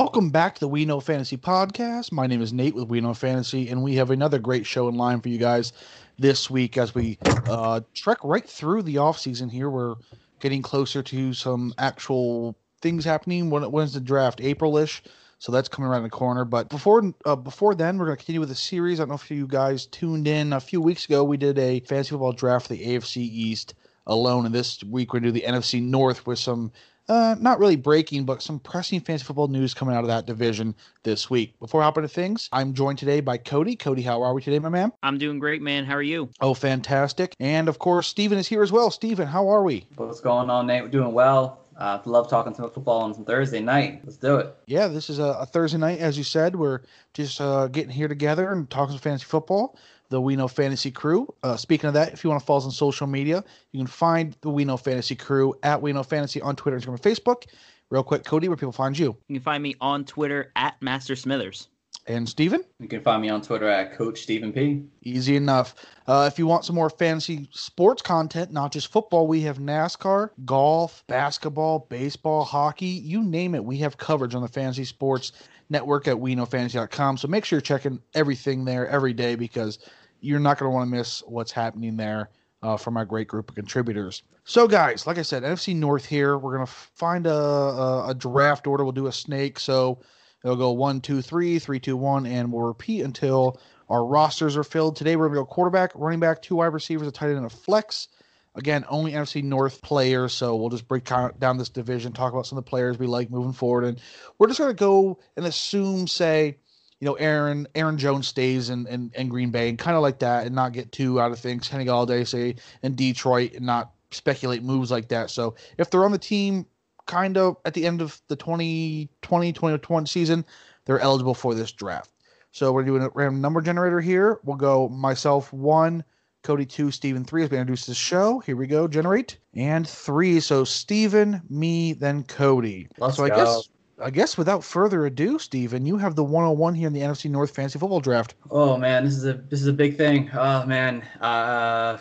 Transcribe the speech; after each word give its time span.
Welcome 0.00 0.30
back 0.30 0.54
to 0.54 0.60
the 0.60 0.68
We 0.68 0.86
Know 0.86 0.98
Fantasy 0.98 1.36
podcast. 1.36 2.10
My 2.10 2.26
name 2.26 2.40
is 2.40 2.54
Nate 2.54 2.74
with 2.74 2.88
We 2.88 3.02
Know 3.02 3.12
Fantasy, 3.12 3.68
and 3.68 3.82
we 3.82 3.96
have 3.96 4.10
another 4.10 4.38
great 4.38 4.64
show 4.64 4.88
in 4.88 4.94
line 4.94 5.20
for 5.20 5.28
you 5.28 5.36
guys 5.36 5.74
this 6.18 6.48
week 6.48 6.78
as 6.78 6.94
we 6.94 7.18
uh, 7.26 7.82
trek 7.92 8.16
right 8.24 8.48
through 8.48 8.80
the 8.84 8.96
off 8.96 9.18
season 9.18 9.50
here. 9.50 9.68
We're 9.68 9.96
getting 10.40 10.62
closer 10.62 11.02
to 11.02 11.34
some 11.34 11.74
actual 11.76 12.56
things 12.80 13.04
happening. 13.04 13.50
When 13.50 13.62
when's 13.70 13.92
the 13.92 14.00
draft? 14.00 14.40
April-ish. 14.40 15.02
So 15.38 15.52
that's 15.52 15.68
coming 15.68 15.90
around 15.90 16.04
the 16.04 16.08
corner. 16.08 16.46
But 16.46 16.70
before 16.70 17.12
uh, 17.26 17.36
before 17.36 17.74
then, 17.74 17.98
we're 17.98 18.06
going 18.06 18.16
to 18.16 18.24
continue 18.24 18.40
with 18.40 18.48
the 18.48 18.54
series. 18.54 19.00
I 19.00 19.02
don't 19.02 19.10
know 19.10 19.16
if 19.16 19.30
you 19.30 19.46
guys 19.46 19.84
tuned 19.84 20.26
in 20.26 20.54
a 20.54 20.60
few 20.60 20.80
weeks 20.80 21.04
ago. 21.04 21.24
We 21.24 21.36
did 21.36 21.58
a 21.58 21.80
fantasy 21.80 22.08
football 22.08 22.32
draft 22.32 22.68
for 22.68 22.72
the 22.72 22.86
AFC 22.86 23.18
East 23.18 23.74
alone, 24.06 24.46
and 24.46 24.54
this 24.54 24.82
week 24.82 25.12
we're 25.12 25.20
going 25.20 25.34
to 25.34 25.38
do 25.38 25.46
the 25.46 25.52
NFC 25.52 25.82
North 25.82 26.26
with 26.26 26.38
some 26.38 26.72
uh, 27.10 27.34
not 27.40 27.58
really 27.58 27.74
breaking, 27.74 28.24
but 28.24 28.40
some 28.40 28.60
pressing 28.60 29.00
fantasy 29.00 29.24
football 29.24 29.48
news 29.48 29.74
coming 29.74 29.96
out 29.96 30.04
of 30.04 30.08
that 30.08 30.26
division 30.26 30.74
this 31.02 31.28
week. 31.28 31.58
Before 31.58 31.82
hopping 31.82 32.04
into 32.04 32.14
things, 32.14 32.48
I'm 32.52 32.72
joined 32.72 32.98
today 32.98 33.20
by 33.20 33.36
Cody. 33.36 33.74
Cody, 33.74 34.02
how 34.02 34.22
are 34.22 34.32
we 34.32 34.40
today, 34.40 34.60
my 34.60 34.68
man? 34.68 34.92
I'm 35.02 35.18
doing 35.18 35.40
great, 35.40 35.60
man. 35.60 35.84
How 35.84 35.94
are 35.94 36.02
you? 36.02 36.30
Oh, 36.40 36.54
fantastic. 36.54 37.34
And 37.40 37.68
of 37.68 37.80
course, 37.80 38.06
Steven 38.06 38.38
is 38.38 38.46
here 38.46 38.62
as 38.62 38.70
well. 38.70 38.92
Steven, 38.92 39.26
how 39.26 39.48
are 39.48 39.64
we? 39.64 39.86
What's 39.96 40.20
going 40.20 40.50
on, 40.50 40.68
Nate? 40.68 40.84
We're 40.84 40.88
doing 40.88 41.12
well. 41.12 41.58
Uh, 41.76 41.98
love 42.04 42.28
talking 42.28 42.54
some 42.54 42.70
football 42.70 43.00
on 43.00 43.14
Thursday 43.24 43.60
night. 43.60 44.02
Let's 44.04 44.18
do 44.18 44.36
it. 44.36 44.54
Yeah, 44.66 44.86
this 44.86 45.10
is 45.10 45.18
a, 45.18 45.36
a 45.40 45.46
Thursday 45.46 45.78
night, 45.78 45.98
as 45.98 46.16
you 46.16 46.22
said. 46.22 46.54
We're 46.54 46.82
just 47.14 47.40
uh, 47.40 47.66
getting 47.68 47.90
here 47.90 48.06
together 48.06 48.52
and 48.52 48.70
talking 48.70 48.92
some 48.92 49.00
fantasy 49.00 49.24
football 49.24 49.76
the 50.10 50.20
We 50.20 50.36
Know 50.36 50.48
Fantasy 50.48 50.90
Crew. 50.90 51.32
Uh, 51.42 51.56
speaking 51.56 51.88
of 51.88 51.94
that, 51.94 52.12
if 52.12 52.22
you 52.22 52.30
want 52.30 52.40
to 52.40 52.46
follow 52.46 52.58
us 52.58 52.64
on 52.66 52.70
social 52.72 53.06
media, 53.06 53.42
you 53.72 53.80
can 53.80 53.86
find 53.86 54.36
the 54.42 54.50
We 54.50 54.64
Know 54.64 54.76
Fantasy 54.76 55.16
Crew 55.16 55.54
at 55.62 55.80
We 55.80 55.92
Know 55.92 56.02
Fantasy 56.02 56.42
on 56.42 56.56
Twitter, 56.56 56.78
Instagram, 56.78 56.88
and 56.88 57.02
Facebook. 57.02 57.46
Real 57.88 58.02
quick, 58.02 58.24
Cody, 58.24 58.48
where 58.48 58.56
people 58.56 58.72
find 58.72 58.96
you? 58.98 59.16
You 59.28 59.36
can 59.36 59.42
find 59.42 59.62
me 59.62 59.74
on 59.80 60.04
Twitter 60.04 60.52
at 60.54 60.80
Master 60.82 61.16
Smithers. 61.16 61.68
And 62.06 62.28
Steven? 62.28 62.64
You 62.80 62.88
can 62.88 63.02
find 63.02 63.22
me 63.22 63.28
on 63.28 63.42
Twitter 63.42 63.68
at 63.68 63.96
Coach 63.96 64.22
Stephen 64.22 64.52
P. 64.52 64.84
Easy 65.02 65.36
enough. 65.36 65.74
Uh, 66.06 66.28
if 66.30 66.38
you 66.38 66.46
want 66.46 66.64
some 66.64 66.74
more 66.74 66.90
fantasy 66.90 67.48
sports 67.52 68.02
content, 68.02 68.52
not 68.52 68.72
just 68.72 68.90
football, 68.90 69.26
we 69.26 69.42
have 69.42 69.58
NASCAR, 69.58 70.30
golf, 70.44 71.04
basketball, 71.08 71.86
baseball, 71.90 72.44
hockey, 72.44 72.86
you 72.86 73.22
name 73.22 73.54
it. 73.54 73.64
We 73.64 73.76
have 73.78 73.96
coverage 73.96 74.34
on 74.34 74.42
the 74.42 74.48
fantasy 74.48 74.84
sports 74.84 75.32
network 75.68 76.08
at 76.08 76.16
WeKnowFantasy.com. 76.16 77.16
So 77.16 77.28
make 77.28 77.44
sure 77.44 77.56
you're 77.56 77.62
checking 77.62 78.00
everything 78.14 78.64
there 78.64 78.88
every 78.88 79.12
day 79.12 79.36
because 79.36 79.78
you're 80.20 80.40
not 80.40 80.58
going 80.58 80.70
to 80.70 80.74
want 80.74 80.90
to 80.90 80.96
miss 80.96 81.22
what's 81.26 81.52
happening 81.52 81.96
there 81.96 82.30
uh, 82.62 82.76
from 82.76 82.96
our 82.96 83.04
great 83.04 83.28
group 83.28 83.48
of 83.48 83.54
contributors. 83.54 84.22
So, 84.44 84.66
guys, 84.66 85.06
like 85.06 85.18
I 85.18 85.22
said, 85.22 85.42
NFC 85.42 85.74
North 85.74 86.04
here. 86.04 86.38
We're 86.38 86.54
going 86.56 86.66
to 86.66 86.72
find 86.72 87.26
a, 87.26 87.34
a, 87.34 88.08
a, 88.08 88.14
draft 88.14 88.66
order. 88.66 88.84
We'll 88.84 88.92
do 88.92 89.06
a 89.06 89.12
snake. 89.12 89.58
So 89.58 90.00
it'll 90.44 90.56
go 90.56 90.72
one, 90.72 91.00
two, 91.00 91.22
three, 91.22 91.58
three, 91.58 91.80
two, 91.80 91.96
one, 91.96 92.26
and 92.26 92.52
we'll 92.52 92.62
repeat 92.62 93.02
until 93.02 93.60
our 93.88 94.04
rosters 94.04 94.56
are 94.56 94.64
filled. 94.64 94.96
Today, 94.96 95.16
we're 95.16 95.28
going 95.28 95.36
to 95.36 95.42
go 95.42 95.46
quarterback, 95.46 95.92
running 95.94 96.20
back, 96.20 96.42
two 96.42 96.56
wide 96.56 96.66
receivers, 96.66 97.08
a 97.08 97.12
tight 97.12 97.28
end, 97.28 97.38
and 97.38 97.46
a 97.46 97.50
flex. 97.50 98.08
Again, 98.56 98.84
only 98.88 99.12
NFC 99.12 99.44
North 99.44 99.80
players. 99.80 100.32
So 100.32 100.56
we'll 100.56 100.70
just 100.70 100.88
break 100.88 101.04
down 101.04 101.56
this 101.56 101.68
division, 101.68 102.12
talk 102.12 102.32
about 102.32 102.46
some 102.46 102.58
of 102.58 102.64
the 102.64 102.68
players 102.68 102.98
we 102.98 103.06
like 103.06 103.30
moving 103.30 103.52
forward. 103.52 103.84
And 103.84 104.00
we're 104.38 104.48
just 104.48 104.58
going 104.58 104.70
to 104.70 104.74
go 104.74 105.20
and 105.36 105.46
assume, 105.46 106.08
say, 106.08 106.58
you 107.00 107.06
know, 107.06 107.14
Aaron 107.14 107.66
Aaron 107.74 107.96
Jones 107.96 108.28
stays 108.28 108.68
in, 108.70 108.86
in, 108.86 109.10
in 109.14 109.28
Green 109.28 109.50
Bay 109.50 109.70
and 109.70 109.78
kind 109.78 109.96
of 109.96 110.02
like 110.02 110.18
that 110.20 110.46
and 110.46 110.54
not 110.54 110.72
get 110.72 110.92
too 110.92 111.20
out 111.20 111.32
of 111.32 111.38
things. 111.38 111.66
Kenny 111.66 111.86
Golladay 111.86 112.26
say 112.28 112.56
in 112.82 112.94
Detroit 112.94 113.54
and 113.54 113.64
not 113.64 113.92
speculate 114.10 114.62
moves 114.62 114.90
like 114.90 115.08
that. 115.08 115.30
So 115.30 115.54
if 115.78 115.90
they're 115.90 116.04
on 116.04 116.12
the 116.12 116.18
team 116.18 116.66
kind 117.06 117.38
of 117.38 117.56
at 117.64 117.74
the 117.74 117.86
end 117.86 118.02
of 118.02 118.20
the 118.28 118.36
2020 118.36 119.08
2021 119.22 120.06
season, 120.06 120.44
they're 120.84 121.00
eligible 121.00 121.34
for 121.34 121.54
this 121.54 121.72
draft. 121.72 122.10
So 122.52 122.72
we're 122.72 122.84
doing 122.84 123.02
a 123.02 123.10
random 123.14 123.40
number 123.40 123.62
generator 123.62 124.00
here. 124.00 124.38
We'll 124.44 124.56
go 124.56 124.88
myself 124.88 125.52
one, 125.54 126.04
Cody 126.42 126.66
two, 126.66 126.90
Steven 126.90 127.24
three 127.24 127.44
as 127.44 127.50
we 127.50 127.56
introduce 127.56 127.86
this 127.86 127.96
show. 127.96 128.40
Here 128.40 128.56
we 128.56 128.66
go, 128.66 128.86
generate. 128.86 129.38
And 129.54 129.88
three. 129.88 130.38
So 130.40 130.64
Steven, 130.64 131.40
me, 131.48 131.94
then 131.94 132.24
Cody. 132.24 132.88
Let's 132.98 133.16
so 133.16 133.24
I 133.24 133.30
go. 133.30 133.36
guess 133.36 133.68
I 134.02 134.10
guess 134.10 134.38
without 134.38 134.64
further 134.64 135.06
ado, 135.06 135.38
Steven, 135.38 135.84
you 135.84 135.98
have 135.98 136.14
the 136.14 136.24
101 136.24 136.74
here 136.74 136.86
in 136.86 136.92
the 136.92 137.00
NFC 137.00 137.30
North 137.30 137.54
Fantasy 137.54 137.78
Football 137.78 138.00
Draft. 138.00 138.34
Oh 138.50 138.76
man, 138.76 139.04
this 139.04 139.16
is 139.16 139.26
a 139.26 139.34
this 139.34 139.60
is 139.60 139.66
a 139.66 139.72
big 139.72 139.96
thing. 139.96 140.30
Oh 140.32 140.64
man, 140.64 141.02
uh, 141.20 141.98